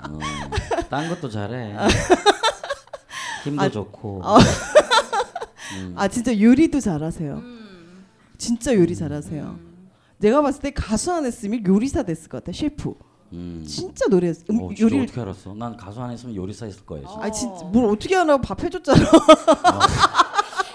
[0.09, 0.19] 어,
[0.89, 1.75] 딴 것도 잘해.
[3.43, 4.21] 힘도 아, 좋고.
[4.23, 4.37] 어.
[5.77, 5.93] 음.
[5.95, 7.33] 아, 진짜 요리도 잘하세요.
[7.35, 8.05] 음.
[8.39, 9.59] 진짜 요리 잘하세요.
[10.17, 12.95] 내가 봤을 때 가수 안 했으면 요리사 됐을 것 같아, 셰프.
[13.33, 13.63] 음.
[13.67, 15.03] 진짜 노래, 음, 어, 진짜 요리를.
[15.03, 15.53] 어떻게 알았어?
[15.53, 16.81] 난 가수 안 했으면 요리사 했을.
[16.87, 17.19] 진짜.
[17.19, 18.99] 아, 진짜 뭘 어떻게 하나 밥 해줬잖아.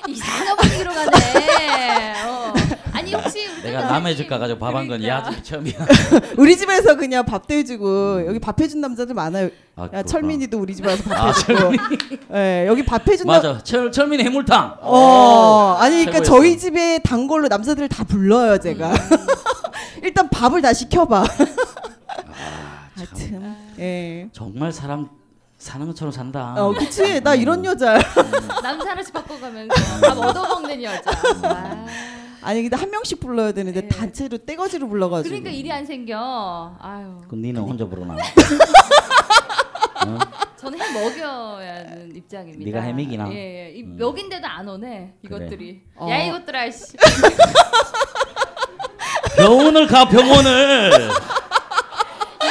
[0.08, 2.22] 이상한 분위기로 가네.
[2.24, 2.54] 어.
[2.92, 5.42] 아니 혹시 내가 남의 집 가가지고 밥 한건 그러니까.
[5.42, 5.74] 처음이야.
[6.36, 9.46] 우리 집에서 그냥 밥도 해주고 여기 밥 해준 남자들 많아요.
[9.76, 10.02] 아, 야 그렇구나.
[10.02, 11.72] 철민이도 우리 집 와서 밥 아, 해주고.
[12.34, 13.36] 예, 여기 밥 해준 남.
[13.36, 13.62] 맞아.
[13.62, 14.78] 철 철민의 해물탕.
[14.80, 16.32] 어, 아니 그러니까 최고였어.
[16.40, 18.92] 저희 집에 단 걸로 남자들 다 불러요 제가.
[20.02, 21.20] 일단 밥을 다 시켜봐.
[21.22, 21.48] 아, 참.
[22.96, 24.28] 하여튼 예.
[24.32, 25.08] 정말 사람
[25.58, 26.54] 사는 것처럼 산다.
[26.56, 27.20] 어, 그치.
[27.20, 27.98] 나 이런 여자.
[28.62, 31.10] 남자 하나씩 바꿔가면서 밥 얻어먹는 여자.
[31.42, 31.84] 와.
[32.40, 33.88] 아니 근데 한 명씩 불러야 되는데 네.
[33.88, 35.28] 단체로 떼거지로 불러가지고.
[35.28, 36.76] 그러니까 일이 안 생겨.
[36.80, 38.16] 아유, 그럼 니는 혼자 부르나?
[40.56, 42.64] 저는 해 먹여야 하는 입장입니다.
[42.64, 43.28] 네가 해먹이나?
[43.32, 43.72] 예, 예.
[43.76, 43.96] 이 음.
[43.98, 45.14] 먹인데도 안 오네.
[45.24, 45.82] 이것들이.
[45.96, 46.08] 어.
[46.08, 46.96] 야 이것들아 씨.
[49.36, 50.90] 병원을 가 병원을.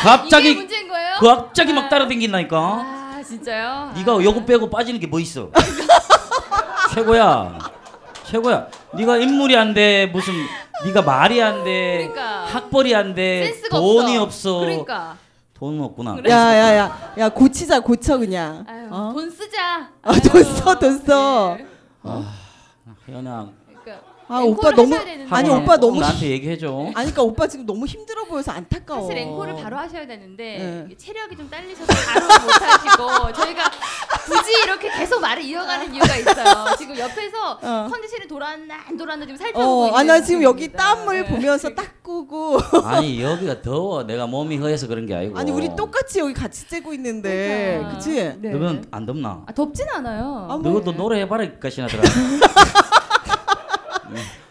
[0.01, 1.15] 갑자기 문제인 거예요?
[1.19, 2.57] 갑자기 막 따라댕긴다니까.
[2.57, 3.91] 아 진짜요?
[3.95, 5.49] 네가 요거 빼고 빠지는 게 뭐 있어?
[6.93, 7.57] 최고야.
[8.25, 8.67] 최고야.
[8.95, 10.07] 네가 인물이 안 돼.
[10.07, 10.33] 무슨
[10.85, 12.09] 네가 말이 안 돼.
[12.09, 12.45] 그러니까.
[12.45, 13.45] 학벌이 안 돼.
[13.45, 14.57] 센스가 돈이 없어.
[14.57, 14.59] 없어.
[14.59, 15.17] 그러니까.
[15.53, 16.15] 돈은 없구나.
[16.15, 16.29] 그래.
[16.31, 18.63] 야야야 야 고치자 고쳐 그냥.
[18.67, 19.11] 아유, 어?
[19.13, 19.89] 돈 쓰자.
[20.03, 21.57] 아, 아유, 돈 써, 돈 써.
[21.59, 21.65] 예.
[23.09, 23.49] 혜연아.
[24.29, 25.35] 아 오빠 너무 하셔야 되는데.
[25.35, 26.67] 아니 오빠 꼭 너무 나한테 얘기해 줘.
[26.87, 29.01] 아니 그러니까 오빠 지금 너무 힘들어 보여서 안타까워.
[29.01, 30.97] 사실 앵콜을 바로 하셔야 되는데 네.
[30.97, 33.71] 체력이 좀 딸리셔서 바로 못 하시고 저희가
[34.25, 36.75] 굳이 이렇게 계속 말을 이어가는 이유가 있어요.
[36.77, 37.87] 지금 옆에서 어.
[37.89, 40.83] 컨디션이 돌았나 안 돌았나 지금 살펴보고 어, 있는 아나 지금 여기 중입니다.
[40.95, 41.29] 땀을 네.
[41.29, 44.03] 보면서 닦고 아니 여기가 더워.
[44.03, 45.37] 내가 몸이 허해서 그런 게 아니고.
[45.37, 47.97] 아니 우리 똑같이 여기 같이 쬐고 있는데 그러니까.
[47.97, 48.11] 그치?
[48.41, 48.49] 네.
[48.49, 49.43] 너는 안 덥나?
[49.45, 50.47] 아 덥진 않아요.
[50.49, 50.73] 아, 뭐.
[50.73, 52.03] 너도 노래 해봐라 가시나더라.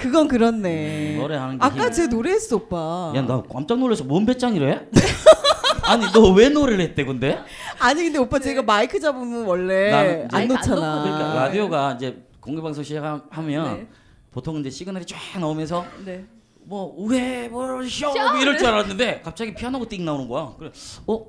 [0.06, 1.16] 그건 그렇네.
[1.18, 3.12] 노래하는 게 아까 힘- 제 노래했어 오빠.
[3.14, 4.88] 야 나 깜짝 놀라서 뭔 배짱이래?
[5.84, 7.38] 아니 너 왜 노래를 했대 근데?
[7.78, 10.94] 아니 근데 오빠 제가 마이크 잡으면 원래 이제- 안 마이크 안 놓잖아.
[10.96, 11.14] 놓거든요.
[11.16, 13.86] 그러니까 라디오가 이제 공개 방송 시작하면 네.
[14.32, 16.24] 보통 이제 시그널이 쫙 나오면서 네.
[16.64, 18.38] 뭐 우혜 뭐쇼 쇼!
[18.40, 20.52] 이럴 줄 알았는데 갑자기 피아노가 띵 나오는 거야.
[20.58, 20.70] 그래
[21.06, 21.26] 어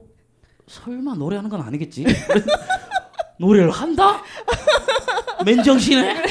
[0.67, 2.05] 설마 노래하는 건 아니겠지?
[3.39, 4.21] 노래를 한다?
[5.45, 6.23] 맨정신에?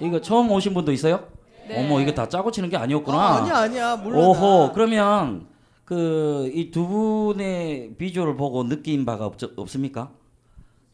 [0.00, 1.26] 이거 처음 오신 분도 있어요
[1.68, 1.84] 네.
[1.84, 4.18] 어머 이거 다 짜고 치는 게 아니었구나 아, 아니야 아니야 몰라.
[4.18, 4.72] 오호 나.
[4.72, 5.46] 그러면
[5.84, 10.10] 그 이 두 분의 비주얼을 보고 느낀 바가 없, 없습니까?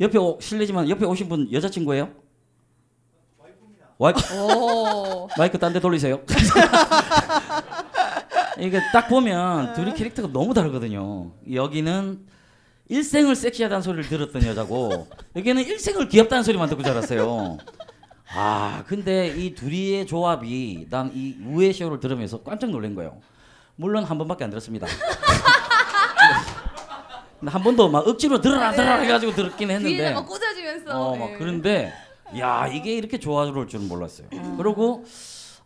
[0.01, 2.09] 옆에 오, 실례지만 옆에 오신 분 여자친구예요?
[3.99, 5.29] 와이프 오.
[5.39, 6.21] 마이크 딴 데 돌리세요.
[8.59, 11.33] 이게 딱 보면 둘이 캐릭터가 너무 다르거든요.
[11.53, 12.27] 여기는
[12.89, 17.59] 일생을 섹시하다는 소리를 들었던 여자고 여기는 일생을 귀엽다는 소리만 듣고 자랐어요.
[18.35, 23.21] 아 근데 이 둘이의 조합이 난 이 우회 쇼를 들으면서 깜짝 놀란 거예요.
[23.77, 24.87] 물론 한 번밖에 안 들었습니다.
[27.41, 31.37] 근데 한 번도 막 억지로 들어라 들어라 해가지고 들었긴 했는데 막 꽂아주면서 어, 막 예.
[31.37, 31.93] 그런데
[32.39, 34.29] 야 이게 이렇게 좋아질 줄은 몰랐어요.
[34.57, 35.05] 그리고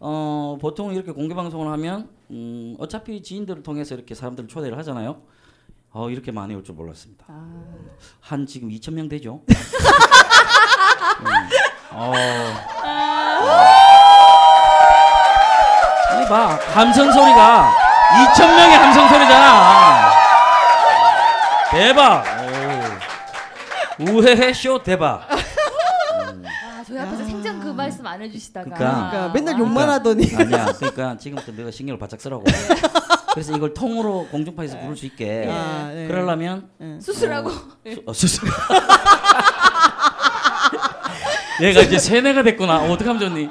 [0.00, 5.22] 어 보통 이렇게 공개 방송을 하면 음, 어차피 지인들을 통해서 이렇게 사람들을 초대를 하잖아요.
[5.92, 7.24] 어 이렇게 많이 올 줄 몰랐습니다.
[8.20, 9.42] 한 지금 2천 명 되죠.
[16.76, 17.72] 함성 소리가
[18.34, 20.10] 2천 명의 함성 소리잖아.
[21.70, 22.22] 대박.
[23.98, 24.04] 오.
[24.04, 25.26] 우회해 쇼 대박.
[25.30, 28.76] 아, 저희 앞에서 생전 그 말씀 안 해주시다가.
[28.76, 29.10] 그러니까.
[29.10, 29.58] 그러니까 맨날 아.
[29.58, 30.66] 욕만 하더니 아니야.
[30.76, 32.44] 그러니까 지금부터 내가 신경을 바짝 쓰라고.
[33.32, 35.48] 그래서 이걸 통으로 공중파에서 부를 수 있게.
[35.50, 36.06] 아, 네.
[36.08, 36.68] 그러려면
[37.00, 37.48] 수술하고.
[37.50, 38.50] 수, 어, 수 술.
[41.62, 42.80] 얘가 이제 세뇌가 됐구나.
[42.80, 43.48] 어, 어떡하면 좋니?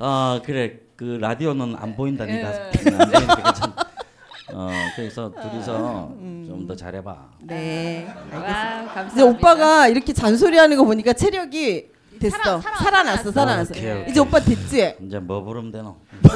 [0.00, 2.24] 아 그래 그 라디오는 안 보인다.
[2.24, 2.54] 네가 예.
[2.54, 2.70] 안
[3.10, 3.72] 보이니까 괜찮.
[4.54, 6.08] 어 그래서 둘이서
[6.46, 7.16] 좀 더 잘해봐.
[7.42, 8.06] 네.
[8.32, 9.12] 와, 감사합니다.
[9.12, 12.36] 이제 오빠가 이렇게 잔소리하는 거 보니까 체력이 됐어.
[12.38, 13.70] 살아- 살아- 살아났어, 살아났어.
[13.72, 14.10] 오케이, 오케이.
[14.10, 14.96] 이제 오빠 됐지?
[15.00, 15.96] 이제 뭐 부르면 되노?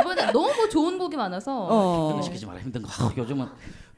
[0.00, 1.66] 이번에 너무 좋은 곡이 많아서.
[1.70, 2.06] 어.
[2.08, 2.88] 힘든 거 시키지 마라 힘든 거.
[2.90, 3.46] 아, 요즘은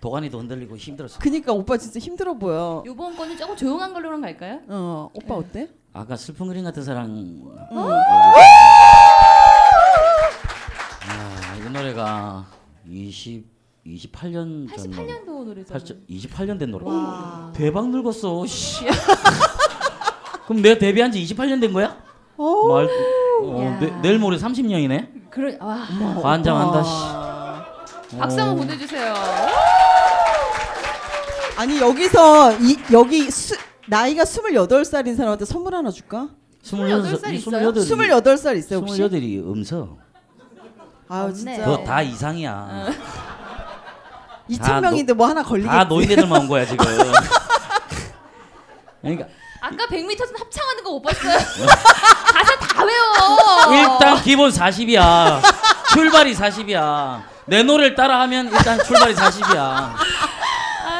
[0.00, 1.18] 도가니도 흔들리고 힘들었어.
[1.18, 2.84] 그니까 오빠 진짜 힘들어 보여.
[2.86, 4.60] 이번 거는 조금 조용한 걸로는 갈까요?
[4.68, 5.68] 어, 오빠 어때?
[5.96, 7.40] 아까 슬픈 그림 같은 사랑.
[7.70, 7.88] 어.
[11.08, 12.44] 아, 이 노래가
[12.86, 13.46] 20
[13.86, 15.74] 28년 전 88년도 노래죠.
[15.74, 16.84] 28년 된 노래.
[16.84, 17.50] 와.
[17.56, 18.44] 대박 늙었어.
[18.44, 18.84] 씨.
[20.46, 21.96] 그럼 내가 데뷔한 지 28년 된 거야?
[22.36, 22.68] 어.
[22.68, 22.88] 말
[23.42, 23.78] 어, 야.
[23.78, 25.30] 내, 내일 모레 30년이네.
[25.30, 25.76] 그래, 와.
[25.76, 26.82] 환장한다.
[26.82, 26.90] 씨.
[28.10, 28.16] 씨.
[28.18, 28.44] 박수 어.
[28.44, 29.14] 한번 보내주세요.
[31.56, 33.56] 아니 여기서 이 여기 수,
[33.88, 36.28] 나이가 28살인 사람한테 선물 하나 줄까?
[36.64, 37.72] 28살 있어요?
[37.72, 39.00] 28살 있어요, 혹시?
[39.02, 39.96] 28이 음서.
[41.08, 41.36] 아유 없네.
[41.36, 41.64] 진짜.
[41.64, 42.86] 그거 다 이상이야.
[44.50, 45.72] 2천 명인데 뭐 하나 걸리겠지.
[45.72, 46.84] 다 노인네들만 온 거야 지금.
[49.02, 49.26] 그러니까
[49.60, 51.38] 아까 100m 합창하는 거 못 봤어요?
[51.38, 53.72] 가사 다 외워.
[53.72, 55.40] 일단 기본 40이야.
[55.92, 57.22] 출발이 40이야.
[57.46, 59.94] 내 노래를 따라하면 일단 출발이 40이야.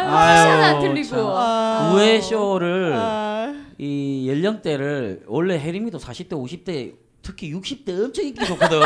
[0.06, 1.08] 하나 안 틀리고.
[1.08, 1.26] 참.
[1.26, 1.92] 아.
[1.94, 3.54] 우회 쇼를 아.
[3.78, 8.80] 이 연령대를 원래 해림이도 40대, 50대, 특히 60대 엄청 인기 좋거든.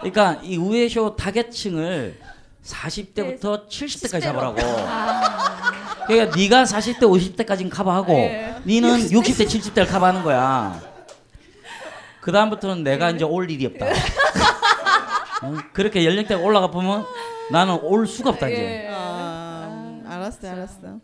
[0.00, 2.18] 그러니까 이 우회 쇼 타겟층을
[2.64, 4.56] 40대부터 70대까지 잡으라고.
[6.06, 8.54] 그러니까 네가 40대, 50대까지는 커버하고 예.
[8.64, 10.80] 니는 60대, 70대를 커버하는 거야.
[12.20, 13.86] 그 다음부터는 내가 이제 올 일이 없다.
[15.42, 15.54] 어?
[15.72, 17.04] 그렇게 연령대가 올라가 보면
[17.50, 18.60] 나는 올 수가 없다 이제.
[18.60, 18.88] 예.
[20.26, 21.00] 아, 알았어, 알았어.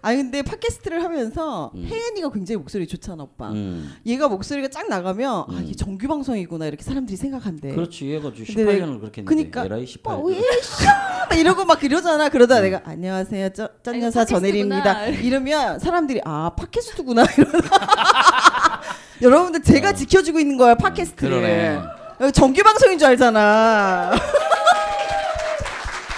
[0.00, 1.84] 아 근데 팟캐스트를 하면서 음.
[1.86, 3.50] 혜연이가 굉장히 목소리 좋잖아, 오빠.
[3.50, 3.94] 음.
[4.06, 5.62] 얘가 목소리가 쫙 나가면 아 음.
[5.64, 7.74] 이게 정규 방송이구나 이렇게 사람들이 생각한대.
[7.74, 8.64] 그렇지 얘가 지금 네.
[8.64, 10.14] 근데 18년을 그렇게 했는데 그니까 에라이 18.
[10.16, 10.84] 오빠 왜 쇼?
[11.28, 12.28] 막 이러고 막 이러잖아.
[12.30, 15.06] 그러다 내가 안녕하세요, 쩐, 쩐여사 아니, 전혜리입니다.
[15.08, 17.24] 이러면 사람들이 아 팟캐스트구나.
[19.22, 21.40] 여러분들 제가 지켜주고 있는 거야 팟캐스트를.
[22.18, 22.32] 그러네.
[22.32, 24.12] 정규 방송인 줄 알잖아.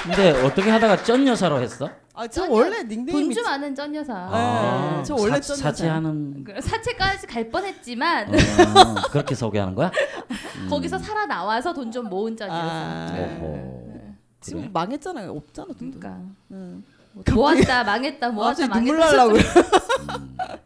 [0.04, 1.90] 근데 어떻게 하다가 쩐 여사로 했어?
[2.20, 4.12] 아저 쩐여- 원래 닉네임이 돈좀 아는 쩐 여사.
[4.14, 5.56] 아, 저 원래 쩐 여사야.
[5.70, 9.90] 사치하는 그 사채까지 갈 뻔했지만 어, 그렇게 소개하는 거야?
[10.68, 12.58] 거기서 살아 나와서 돈 좀 모은 쩐 여사.
[12.60, 14.14] 아, 오호.
[14.40, 14.70] 지금 그래?
[14.72, 15.30] 망했잖아.
[15.30, 15.68] 없잖아.
[15.78, 15.98] 돈도.
[16.00, 16.82] 그러니까 응.
[17.32, 19.16] 모았다 망했다 모았다 갑자기 눈물 망했다.
[19.16, 19.38] 날라고.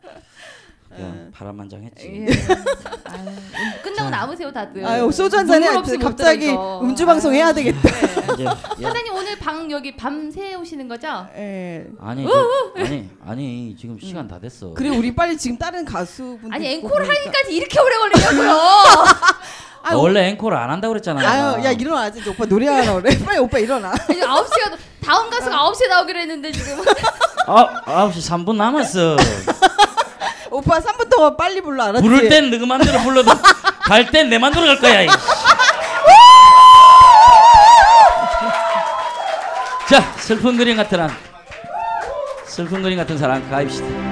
[0.95, 2.27] 그냥 파란만장했지.
[2.27, 2.27] 예.
[3.05, 4.85] 아유, 음, 끝나고 남으세요 다들.
[4.87, 6.81] 아유 소주 한 잔에 눈물 없이 못 갑자기 들어, 이거.
[6.83, 7.89] 음주 방송 해야 되겠다.
[8.35, 8.45] 이제
[8.79, 8.83] 예.
[8.83, 11.27] 사장님 오늘 방 여기 밤새 오시는 거죠?
[11.37, 11.87] 예.
[12.01, 14.75] 아니 저, 아니 아니 지금 시간 다 됐어.
[14.75, 16.91] 그래 우리 빨리 지금 다른 가수분들 아니 앵콜.
[17.09, 18.53] 하기까지 이렇게 오래 걸리냐고요.
[19.85, 21.29] 아, 원래 앵콜을 안 한다고 그랬잖아.
[21.29, 23.19] 아유 야 일어나지 이제 오빠 노래하라 그래.
[23.25, 23.91] 빨리 오빠 일어나.
[23.91, 26.79] 아니 9시가 다음 가수가 9시에 나오기로 했는데 지금
[27.49, 29.17] 아, 9시 3분 남았어.
[30.65, 32.07] 오빠 3분 동안 빨리 불러 알았지?
[32.09, 33.31] 부를 땐 너그 맘대로 불러도
[33.85, 35.07] 갈 땐 내 맘대로 갈 거야.
[39.89, 41.11] 자, 슬픈 그림 같은 한
[42.47, 44.12] 슬픈 그림 같은 사랑 가입시다.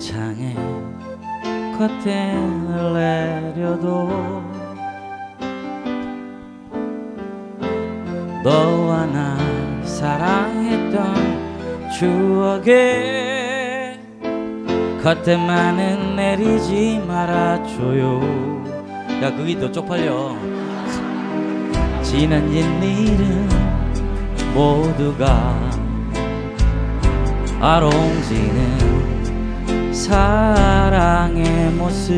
[0.00, 0.56] 창에
[1.76, 4.08] 커튼을 내려도
[8.42, 9.36] 너와 나
[9.84, 14.00] 사랑했던 추억에
[15.02, 18.22] 겉에만은 내리지 말아줘요.
[19.22, 20.34] 야 그게 또 쪽팔려.
[22.02, 23.46] 지난 옛 일은
[24.54, 25.54] 모두가
[27.60, 29.19] 아롱지는
[30.10, 32.12] 사랑의 모습.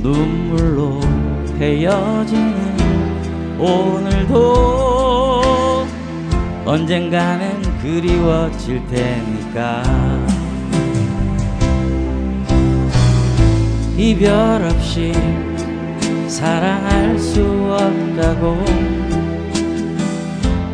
[0.00, 1.00] 눈물로
[1.58, 5.42] 헤어지는 오늘도
[6.64, 9.82] 언젠가는 그리워질 테니까.
[13.96, 15.12] 이별 없이
[16.28, 18.64] 사랑할 수 없다고.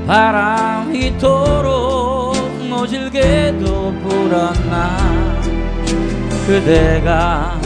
[0.07, 1.76] 바람이 이토록
[2.87, 4.97] 모질게도 불었나
[6.47, 7.59] 그대가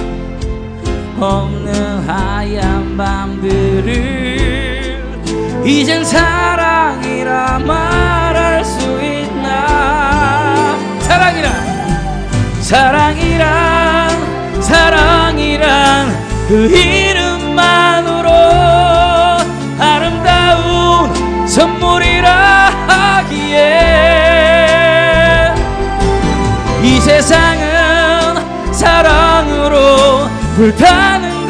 [1.19, 4.41] 없는 하얀 밤들을
[5.67, 10.79] 이젠 사랑이라 말할 수 있나?
[11.01, 11.53] 사랑이란
[12.63, 16.09] 사랑이란 사랑이란
[16.49, 18.31] 그 이름만으로
[19.79, 22.31] 아름다운 선물이라
[22.89, 24.10] 하기에
[30.57, 31.49] 불타는가?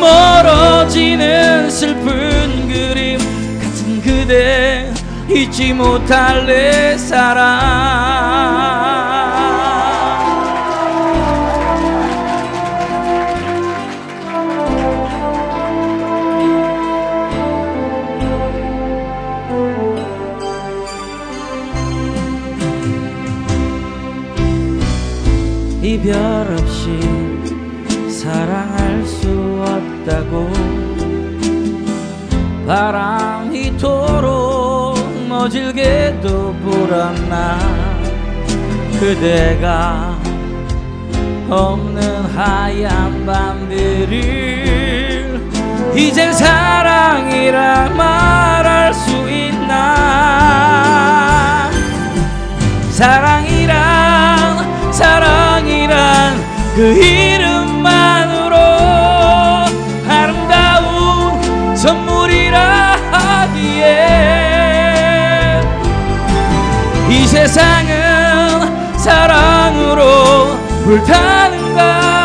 [0.00, 3.18] 멀어지는 슬픈 그림
[3.60, 4.92] 같은 그대
[5.28, 7.46] 잊지 못할 내 사랑
[36.86, 37.58] 불었나?
[39.00, 40.16] 그대가
[41.50, 44.14] 없는 하얀 밤들을
[45.96, 49.98] 이젠 사랑이라 말할 수 있나?
[52.90, 56.36] 사랑이란 사랑이란
[56.76, 58.35] 그 이름만
[67.08, 72.16] 이 세상은 사랑으로 불타는가?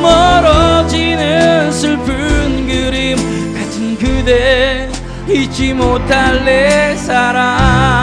[0.00, 3.16] 멀어지는 슬픈 그림
[3.54, 4.90] 같은 그대
[5.26, 8.01] 잊지 못할 내 사랑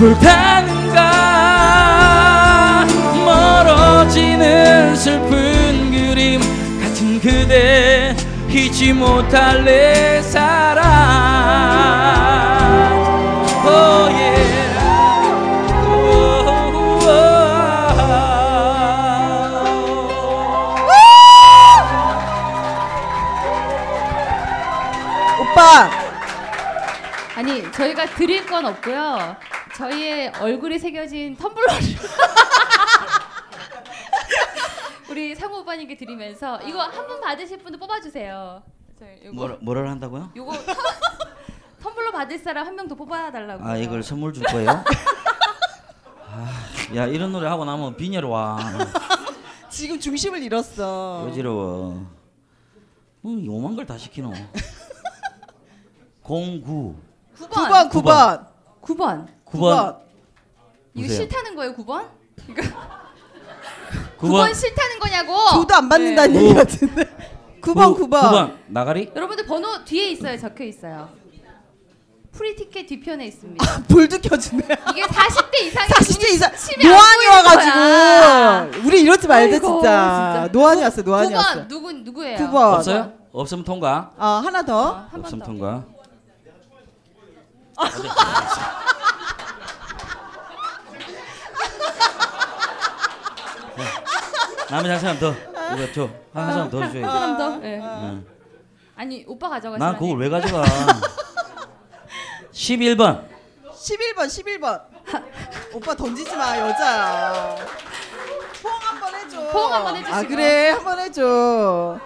[0.00, 1.02] 불타는가
[3.22, 6.40] 멀어지는 슬픈 그림
[6.80, 8.16] 같은 그대
[8.48, 10.86] 잊지 못할 내 사랑
[13.66, 14.78] oh yeah.
[15.84, 16.48] Oh,
[25.42, 25.90] 오빠
[27.36, 29.49] 아니 저희가 드릴 건 없고요.
[29.90, 31.80] 저희의 얼굴이 새겨진 텀블러를
[35.10, 38.62] 우리 상우 오빠님께 드리면서 이거 한 분 받으실 분도 뽑아주세요.
[38.98, 40.30] 저희 요거 뭐라, 뭐를 한다고요?
[40.36, 40.52] 요거
[41.82, 43.64] 텀블러 받을 사람 한 명 더 뽑아달라고.
[43.64, 44.84] 아 이걸 선물 줄 거예요?
[46.28, 46.52] 아,
[46.94, 48.58] 야 이런 노래 하고 나면 빈혈 와
[49.70, 51.26] 지금 중심을 잃었어.
[51.30, 52.06] 어지러워
[53.24, 54.30] 음, 요만 걸 다 시키노
[56.22, 56.94] 09
[57.38, 58.46] 9번 9번 9번.
[58.82, 60.02] 9번 이거
[60.94, 61.08] 보세요.
[61.08, 62.08] 싫다는 거예요, 9번?
[62.48, 62.62] 이거
[64.20, 65.36] 9번 9번 싫다는 거냐고.
[65.52, 66.42] 조도 안 받는다는 네.
[66.44, 67.04] 얘기 같은데.
[67.60, 68.10] 9번 9번.
[68.10, 69.10] 9번 나가리?
[69.14, 70.38] 여러분들 번호 뒤에 있어요.
[70.38, 71.08] 적혀 있어요.
[72.32, 73.82] 프리 티켓 뒤편에 있습니다.
[73.88, 74.62] 불도 켜주네.
[74.92, 77.56] 이게 40대 이상이 40대 이상 치면 안 노안이 보이는 거야.
[78.62, 80.32] 와가지고 우리 이러지 말자 아이고, 진짜.
[80.44, 80.48] 진짜.
[80.52, 81.68] 노안이 왔어 노안이 9번 왔어.
[81.68, 82.38] 누구 누구예요?
[82.38, 82.54] 9번.
[82.74, 83.12] 없어요?
[83.32, 84.92] 없으면 통과 어 하나 더.
[85.10, 85.46] 한번 없으면 더.
[85.46, 85.84] 통과
[94.70, 95.34] 남의 한 사람 더
[95.76, 97.56] 이거 줘 한 사람 더 한 줘야지 사람 더.
[97.58, 97.80] 네.
[97.82, 98.26] 응.
[98.96, 100.62] 아니 오빠 가져가시면 난 그걸 왜 가져가
[102.52, 103.24] 11번
[103.72, 104.82] 11번 11번.
[105.72, 107.56] 오빠 던지지 마 여자야.
[108.62, 109.40] 포옹 한번 해줘.
[109.40, 110.16] 호응 한번 해주시고.
[110.16, 111.22] 아 그래 한번 해줘.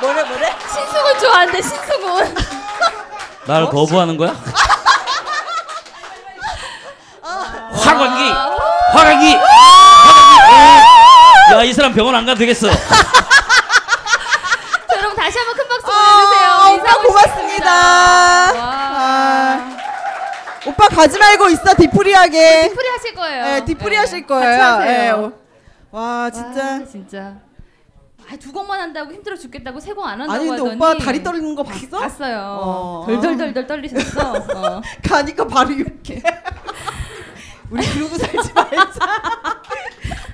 [0.00, 0.50] 뭐래 뭐래?
[0.68, 2.34] 신승훈 좋아한대 신승훈.
[3.46, 4.34] 날 거부하는 거야?
[7.22, 8.30] 화광기,
[8.92, 10.91] 화광기, 화광기.
[11.52, 12.68] 야 이 사람 병원 안 가도 되겠어.
[12.72, 12.76] 자,
[14.96, 16.50] 여러분 다시 한번 큰 박수 아, 보내주세요.
[16.54, 17.46] 오빠 이상훈 고맙습니다.
[17.48, 17.72] 씨입니다.
[17.72, 18.70] 와.
[18.94, 19.76] 아,
[20.66, 22.68] 오빠 가지 말고 있어 뒤풀이하게.
[22.68, 23.44] 디프리 하실 거예요.
[23.44, 24.44] 네, 뒤풀이 네, 하실 거예요.
[24.44, 25.20] 같이 하세요.
[25.28, 25.32] 네.
[25.90, 26.64] 와 진짜.
[26.64, 27.34] 와, 진짜.
[28.30, 31.22] 아, 두 곡만 한다고 힘들어 죽겠다고 세 곡 안 한다고 아니 근데 하더니 오빠 다리
[31.22, 31.98] 떨리는 거 봤어?
[31.98, 32.58] 봤어요.
[32.62, 33.04] 어.
[33.06, 34.32] 덜덜덜덜 떨리셨어.
[34.54, 34.80] 어.
[35.06, 36.22] 가니까 바로 이렇게.
[37.70, 39.00] 우리 그러고 살지 말자.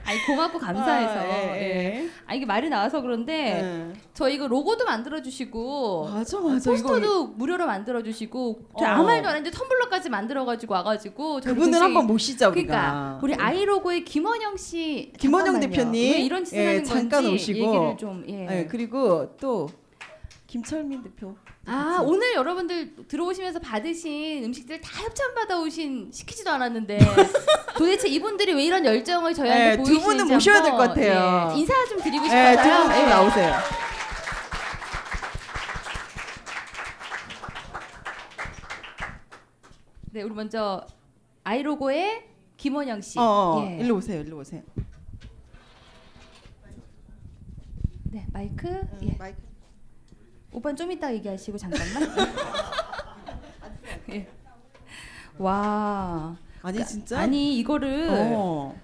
[0.09, 1.19] 아니 고맙고 감사해서.
[1.21, 2.03] 아, 예, 예.
[2.05, 2.09] 예.
[2.27, 3.93] 아 이게 말이 나와서 그런데 네.
[4.15, 8.89] 저 이거 로고도 만들어 주시고 맞아 맞아 포스터도 무료로 만들어 주시고 저 어.
[8.89, 13.19] 아무 말도 안 했는데 텀블러까지 만들어 가지고 와 가지고 저를 그분을 한번 모시자 우리가.
[13.21, 15.71] 그러니까 우리 아이 로고의 김원영 씨 김원영 잠깐만요.
[15.77, 16.13] 대표님.
[16.15, 17.59] 왜 이런 짓을 예, 하는 잠깐 건지 오시고.
[17.59, 18.33] 얘기를 좀 예.
[18.47, 19.69] 네, 그리고 또
[20.49, 21.37] 김철민 대표.
[21.67, 26.99] 아 오늘 여러분들 들어오시면서 받으신 음식들 다 협찬 받아 오신 시키지도 않았는데
[27.77, 31.53] 도대체 이분들이 왜 이런 열정을 저희한테 네, 두 보이시는지 분은 모셔야 될 것 같아요.
[31.55, 32.57] 예, 인사 좀 드리고 네, 싶어요.
[32.63, 33.55] 두분 좀 나오세요.
[40.13, 40.87] 네, 우리 먼저
[41.45, 42.25] 아이로고의
[42.57, 43.19] 김원영 씨.
[43.19, 43.79] 어, 어, 예.
[43.79, 44.21] 일로 오세요.
[44.21, 44.63] 일로 오세요.
[48.05, 48.67] 네, 마이크.
[49.03, 49.17] 예.
[49.19, 49.48] 마이크.
[50.59, 51.89] 오빠는 좀 이따 얘기하시고 잠깐만.
[54.11, 54.29] 예.
[55.39, 56.37] 와.
[56.63, 57.21] 아니 진짜?
[57.21, 58.75] 아니 이거를 어.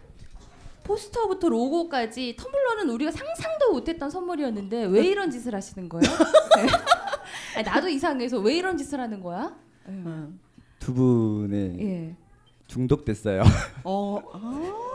[0.85, 6.05] 포스터부터 로고까지 텀블러는 우리가 상상도 못했던 선물이었는데 왜 이런 짓을 하시는 거예요?
[6.57, 6.67] 네.
[7.57, 9.55] 아니, 나도 이상해서 왜 이런 짓을 하는 거야?
[9.89, 10.39] 응.
[10.79, 12.17] 두 분에 예.
[12.67, 13.43] 중독됐어요.
[13.85, 14.23] 어.
[14.33, 14.94] 아.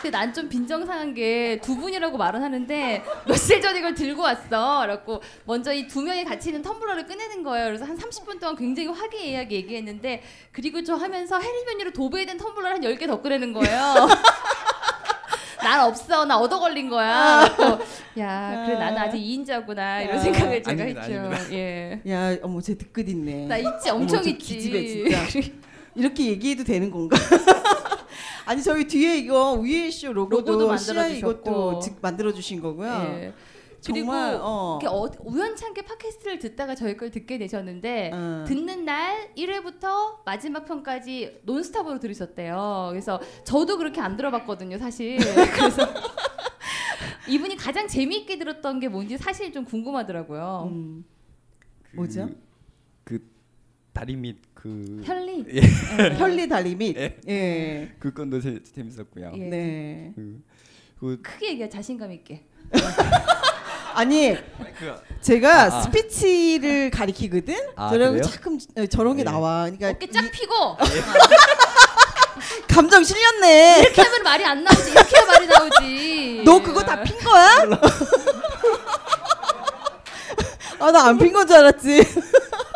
[0.00, 4.80] 근데 난 좀 빈정상한 게 두 분이라고 말은 하는데 며칠 전에 이걸 들고 왔어.
[4.82, 7.66] 그래갖고 먼저 이 두 명이 같이 있는 텀블러를 꺼내는 거예요.
[7.66, 10.22] 그래서 한 30분 동안 굉장히 화기애애하게 얘기했는데
[10.52, 14.08] 그리고 저 하면서 해리변이로 도배된 텀블러를 한 10개 더 꺼내는 거예요.
[15.62, 16.24] 난 없어.
[16.24, 17.44] 나 얻어 걸린 거야.
[17.54, 17.84] 그래갖고
[18.20, 20.04] 야, 그래 나는 아직 2인자구나.
[20.04, 21.18] 이런 아, 생각을 제가 아닙니다, 했죠.
[21.20, 21.52] 아닙니다.
[21.52, 22.00] 예.
[22.08, 23.46] 야, 어머 쟤 뒤끝 있네.
[23.46, 24.54] 나 있지 엄청 어머, 저 있지.
[24.56, 25.40] 기집애 진짜.
[25.96, 27.16] 이렇게 얘기해도 되는 건가?
[28.46, 31.30] 아니 저희 뒤에 이거 위에 쇼 로고도, 로고도 만들어주셨고.
[31.40, 32.90] 이것도 직 만들어 주신 거고요.
[32.90, 33.34] 예.
[33.82, 34.78] 그리고 정말 어.
[34.84, 38.44] 어, 우연찮게 팟캐스트를 듣다가 저희 걸 듣게 되셨는데 어.
[38.46, 42.88] 듣는 날 1회부터 마지막 편까지 논스톱으로 들으셨대요.
[42.90, 45.16] 그래서 저도 그렇게 안 들어봤거든요, 사실.
[45.56, 45.86] 그래서
[47.28, 50.68] 이분이 가장 재미있게 들었던 게 뭔지 사실 좀 궁금하더라고요.
[50.70, 51.04] 음.
[51.90, 52.28] 그- 뭐죠?
[53.04, 53.18] 그
[53.94, 55.44] 다리 밑 그 편리.
[55.54, 55.60] 예.
[55.62, 56.16] 예.
[56.18, 57.16] 편리 달리 및 예.
[57.28, 57.92] 예.
[57.98, 59.32] 그 건도 재, 재밌었고요.
[59.36, 59.38] 예.
[59.38, 60.12] 네.
[60.14, 60.40] 그,
[61.00, 62.44] 그, 크게 얘기해 자신감 있게.
[63.94, 64.36] 아니
[64.78, 65.82] 그 제가 아, 아.
[65.82, 67.54] 스피치를 가리키거든.
[67.74, 68.22] 아, 저런?
[68.22, 69.24] 자꾸 어, 저런 게 예.
[69.24, 69.62] 나와.
[69.64, 70.54] 그러니까 어깨 쫙 이- 피고
[72.68, 73.80] 감정 실렸네.
[73.80, 74.90] 이렇게 하면 말이 안 나오지.
[74.92, 76.42] 이렇게 해야 말이 나오지.
[76.46, 77.48] 너 그거 다 핀 거야?
[80.80, 82.00] 아 나 안 핀 건 줄 알았지.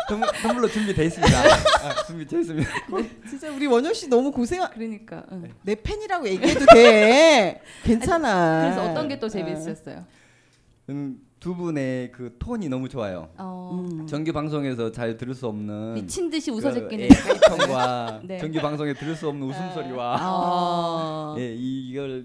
[0.09, 1.37] 텀- 텀블러 준비돼 있습니다.
[1.37, 2.69] 아, 준비돼 있습니다.
[3.29, 4.61] 진짜 우리 원효 씨 너무 고생.
[4.73, 5.23] 그러니까.
[5.31, 5.51] 응.
[5.63, 7.61] 내 팬이라고 얘기해도 돼.
[7.83, 8.61] 괜찮아.
[8.61, 9.29] 그래서 어떤 게또 어.
[9.29, 10.05] 재밌으셨어요?
[10.89, 13.29] 음, 두 분의 그 톤이 너무 좋아요.
[13.37, 14.05] 어, 음.
[14.07, 17.09] 정규 방송에서 잘 들을 수 없는 미친 듯이 그, 웃어제끼는 예,
[18.27, 18.37] 네.
[18.39, 21.35] 정규 방송에 들을 수 없는 웃음소리와 아.
[21.39, 22.23] 예, 이걸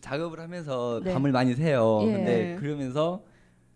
[0.00, 1.12] 작업을 하면서 네.
[1.12, 2.00] 밤을 많이 새요.
[2.02, 2.12] 예.
[2.12, 3.24] 근데 그러면서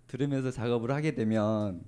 [0.06, 1.80] 들으면서 작업을 하게 되면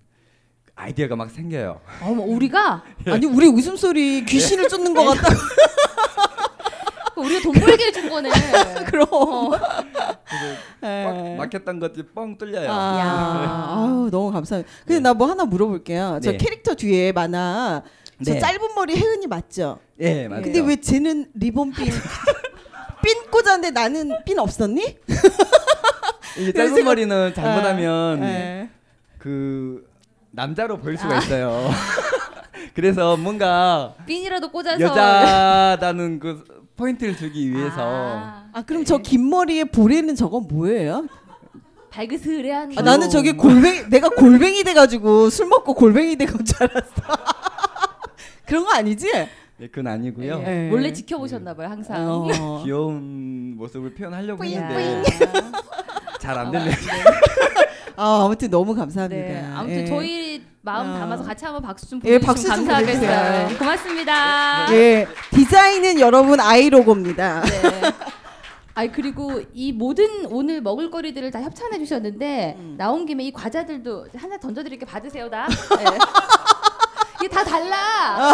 [0.80, 1.80] 아이디어가 막 생겨요.
[2.02, 5.28] 어머 우리가 아니 우리 웃음소리 귀신을 쫓는 것 같다.
[7.16, 8.30] 우리가 돈 벌게 해준 거네.
[8.88, 9.06] 그럼.
[9.10, 9.50] 어.
[10.82, 11.04] 예.
[11.04, 12.70] 막 막혔던 것들이 뻥 뚫려요.
[12.70, 13.66] 아, 야.
[13.68, 14.72] 아우 너무 감사합니다.
[14.86, 15.00] 근데 네.
[15.00, 16.20] 나뭐 하나 물어볼게요.
[16.22, 16.38] 저 네.
[16.38, 17.82] 캐릭터 뒤에 만화
[18.24, 18.38] 저 네.
[18.38, 19.80] 짧은 머리 혜은이 맞죠?
[20.00, 20.44] 예, 맞아요.
[20.44, 21.86] 근데 왜 쟤는 리본핀
[23.04, 24.96] 핀 꽂았는데 나는 핀 없었니?
[26.56, 28.70] 짧은 머리는 잘못하면 예.
[29.18, 29.89] 그
[30.32, 31.18] 남자로 보일 수가 아.
[31.18, 31.70] 있어요.
[32.74, 36.44] 그래서 뭔가 핀이라도 꽂아서 여자다는 그
[36.76, 41.06] 포인트를 주기 위해서 아, 아 그럼 저 긴 머리에 보레는 저건 뭐예요?
[41.90, 42.82] 발그스레한 아, 거.
[42.82, 46.92] 나는 저게 골뱅이 내가 골뱅이 돼가지고 술 먹고 골뱅이 돼간 줄 알았어.
[48.46, 49.10] 그런 거 아니지?
[49.12, 50.42] 네, 그건 아니고요.
[50.46, 50.66] 예.
[50.66, 50.70] 예.
[50.70, 51.96] 몰래 지켜보셨나 봐요 항상.
[52.08, 52.62] 어.
[52.64, 55.02] 귀여운 모습을 표현하려고 뿌잉, 했는데
[56.20, 56.74] 잘 안 됐네요.
[58.00, 59.22] 아 아무튼 너무 감사합니다.
[59.22, 59.52] 네.
[59.54, 59.84] 아무튼 예.
[59.84, 60.98] 저희 마음 어.
[60.98, 63.10] 담아서 같이 한번 박수 좀 예, 보내주시면 좀 감사하겠어요.
[63.10, 63.48] 보내주세요.
[63.48, 64.66] 네, 고맙습니다.
[64.72, 67.42] 예, 디자인은 여러분 아이로고입니다.
[67.42, 67.92] 네.
[68.74, 72.74] 아이 그리고 이 모든 오늘 먹을거리들을 다 협찬해 주셨는데 음.
[72.78, 75.46] 나온 김에 이 과자들도 하나 던져드릴게 받으세요 다.
[75.48, 75.84] 네.
[77.20, 78.32] 이게 다 달라.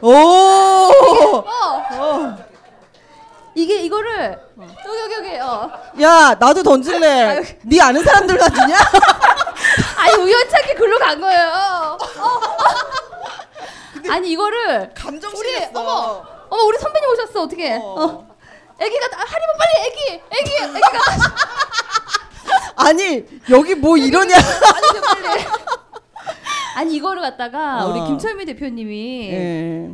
[0.00, 0.08] 오,
[1.98, 2.36] 어.
[3.54, 5.70] 이게 이거를 여기 여기 여기 어.
[6.00, 7.58] 야 나도 던질래.
[7.62, 8.76] 네 아는 사람들 다 주냐?
[9.98, 11.48] 아니 우연찮게 글로 간 거예요.
[11.48, 11.98] 어.
[14.10, 15.70] 아니 이거를 감정 우리 실렸어.
[15.80, 17.74] 어머 어머 우리 선배님 오셨어 어떻게?
[17.74, 17.78] 어.
[17.82, 18.36] 어.
[18.80, 20.98] 애기가 나- 하리보 빨리 애기 애기 애기가
[22.88, 24.34] 아니 여기 뭐 이러냐?
[24.36, 25.44] 아니 빨리.
[26.74, 28.04] 아니 이거를 갖다가 우리 어.
[28.06, 29.90] 김철미 대표님이 예.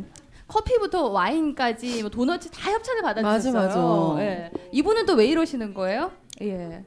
[0.49, 3.53] 커피부터 와인까지 뭐 도넛 다 협찬을 받아주셨어요.
[3.53, 4.23] 맞아, 맞아.
[4.23, 4.51] 예.
[4.73, 6.11] 이분은 또 왜 이러시는 거예요?
[6.41, 6.83] 예.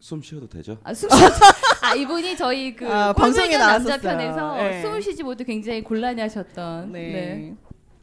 [0.00, 0.78] 숨 쉬어도 되죠?
[0.84, 1.16] 아, 숨 쉬...
[1.82, 4.00] 아 이분이 저희 그 아, 방송에 방송에 남자 나왔었어요.
[4.18, 4.82] 편에서 예.
[4.82, 6.92] 숨을 쉬지 못해 굉장히 곤란해하셨던.
[6.92, 7.00] 네.
[7.12, 7.56] 네.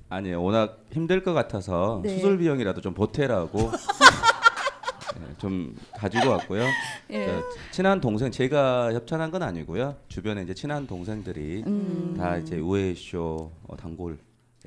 [0.09, 0.43] 아니에요.
[0.43, 2.09] 워낙 힘들 것 같아서 네.
[2.15, 3.71] 수술 비용이라도 좀 보태라고
[5.21, 6.63] 네, 좀 가지고 왔고요.
[7.11, 7.25] 예.
[7.27, 9.95] 저 친한 동생 제가 협찬한 건 아니고요.
[10.09, 12.15] 주변에 이제 친한 동생들이 음.
[12.17, 14.17] 다 이제 우에쇼 어, 단골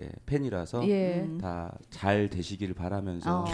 [0.01, 1.25] 예, 팬이라서 예.
[1.41, 3.45] 다 잘 되시기를 바라면서 어.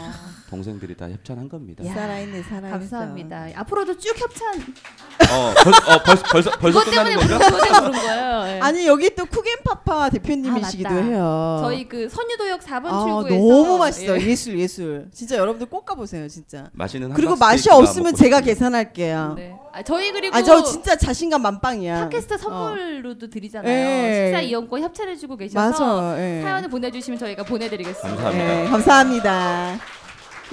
[0.48, 1.84] 동생들이 다 협찬한 겁니다.
[1.84, 2.70] 야, 살아있네 살아있어.
[2.78, 3.48] 감사합니다.
[3.54, 4.54] 앞으로도 쭉 협찬.
[4.58, 7.38] 어, 벌, 어 벌써 벌써 벌써 그것 끝나는 건가?
[7.38, 8.56] 그것 때문에 부른 거예요.
[8.56, 8.60] 예.
[8.60, 11.04] 아니 여기 또 쿠겐파파 대표님이시기도 아, 맞다.
[11.04, 11.58] 해요.
[11.62, 14.18] 저희 그 선유도역 4번 아, 출구에서 너무 맛있어.
[14.20, 14.26] 예.
[14.26, 14.34] 예.
[14.36, 15.08] 술 예술.
[15.12, 16.70] 진짜 여러분들 꼭 가보세요 진짜.
[16.72, 18.40] 맛있는 그리고 맛이 없으면 제가.
[18.40, 19.34] 계산할게요.
[19.36, 19.54] 네.
[19.72, 22.08] 아, 저희 그리고 아 저 진짜 자신감 만빵이야.
[22.08, 22.38] 팟캐스트 어.
[22.38, 23.72] 선물로도 드리잖아요.
[23.72, 24.26] 예.
[24.26, 25.70] 식사 이용권 협찬해주고 계셔서
[26.10, 26.20] 맞아.
[26.20, 26.42] 예.
[26.42, 28.16] 사연을 보내주시면 저희가 보내드리겠습니다.
[28.22, 28.60] 감사합니다.
[28.64, 29.78] 예, 감사합니다.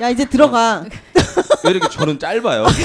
[0.02, 0.84] 야 이제 들어가.
[1.64, 2.68] 왜 이렇게 저는 짧아요?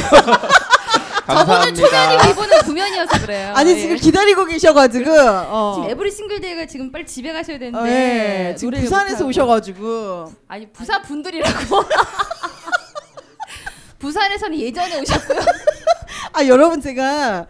[1.27, 2.29] 저분은 초면이고 감사합니다.
[2.31, 3.53] 이분은 구면이어서 그래요.
[3.55, 3.77] 아니 예.
[3.81, 5.11] 지금 기다리고 계셔가지고.
[5.15, 5.73] 어.
[5.77, 8.55] 지금 에브리 싱글데이가 지금 빨리 집에 가셔야 되는데 어, 예.
[8.57, 9.29] 지금 노래를 부산에서 못하고.
[9.29, 10.33] 오셔가지고.
[10.49, 11.85] 아니 부산 분들이라고
[13.99, 15.39] 부산에서는 예전에 오셨고요.
[16.35, 17.47] 아 여러분 제가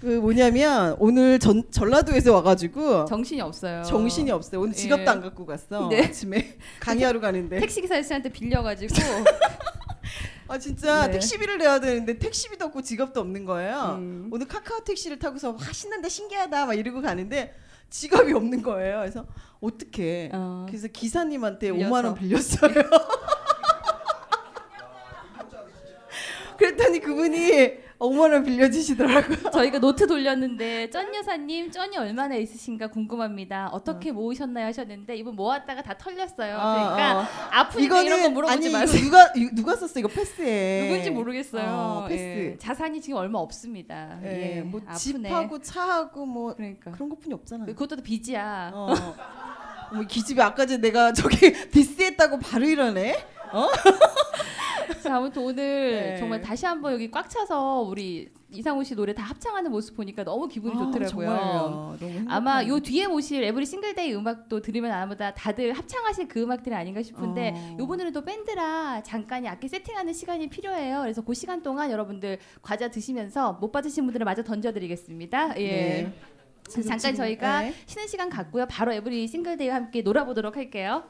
[0.00, 3.82] 그 뭐냐면 오늘 전 전라도에서 와가지고 정신이 없어요.
[3.84, 4.60] 정신이 없어요.
[4.60, 5.06] 오늘 지갑도 예.
[5.08, 5.88] 안 갖고 갔어.
[5.88, 6.04] 네.
[6.04, 7.60] 아침에 강의하러 가는데.
[7.60, 8.94] 택시 기사 씨한테 빌려가지고
[10.48, 11.12] 아 진짜 네.
[11.14, 13.96] 택시비를 내야 되는데 택시비도 없고 지갑도 없는 거예요.
[13.98, 14.28] 음.
[14.32, 17.54] 오늘 카카오 택시를 타고서 와 신난다 신기하다 막 이러고 가는데
[17.90, 18.98] 지갑이 없는 거예요.
[18.98, 19.24] 그래서
[19.60, 20.30] 어떻게?
[20.32, 20.66] 어.
[20.68, 21.90] 그래서 기사님한테 빌려서.
[21.90, 22.72] 5만 원 빌렸어요.
[26.58, 29.50] 그랬더니 그분이 5만 원 빌려주시더라고요.
[29.52, 33.68] 저희가 노트 돌렸는데 쩐 여사님 쩐이 얼마나 있으신가 궁금합니다.
[33.72, 36.56] 어떻게 모으셨나요 하셨는데 이분 모았다가 다 털렸어요.
[36.56, 37.24] 어, 그러니까 어.
[37.50, 39.02] 아프니까 이런 거 물어보지 아니 마세요.
[39.02, 40.88] 누가 이- 누가 썼어 이거 패스해.
[40.88, 41.64] 누군지 모르겠어요.
[41.68, 42.22] 어, 패스.
[42.22, 42.56] 예.
[42.58, 44.18] 자산이 지금 얼마 없습니다.
[44.24, 45.28] 예, 예, 뭐 아프네.
[45.28, 47.64] 집하고 차하고 뭐 그러니까 그런 것뿐이 없잖아.
[47.66, 48.72] 그것도 빚이야.
[48.74, 48.94] 어.
[49.94, 51.36] 뭐 기집애 아까 전에 내가 저기
[51.70, 53.16] diss했다고 바로 이러네.
[55.02, 56.16] 자, 아무튼 오늘 네.
[56.18, 60.48] 정말 다시 한번 여기 꽉 차서 우리 이상우 씨 노래 다 합창하는 모습 보니까 너무
[60.48, 61.98] 기분이 아, 좋더라고요.
[62.28, 62.64] 아마.
[62.66, 67.52] 요 뒤에 모실 Every Single Day 음악도 들으면 아마다 다들 합창하실 그 음악들이 아닌가 싶은데
[67.54, 67.76] 어.
[67.78, 71.00] 요번에는 또 밴드라 잠깐이 악기 세팅하는 시간이 필요해요.
[71.02, 75.60] 그래서 그 시간 동안 여러분들 과자 드시면서 못 받으신 분들은 마저 던져드리겠습니다.
[75.60, 75.68] 예.
[75.68, 76.12] 네.
[76.68, 77.74] 잠깐 지금, 저희가 네.
[77.86, 78.66] 쉬는 시간 갖고요.
[78.66, 81.04] 바로 에브리 싱글데이와 함께 놀아보도록 할게요.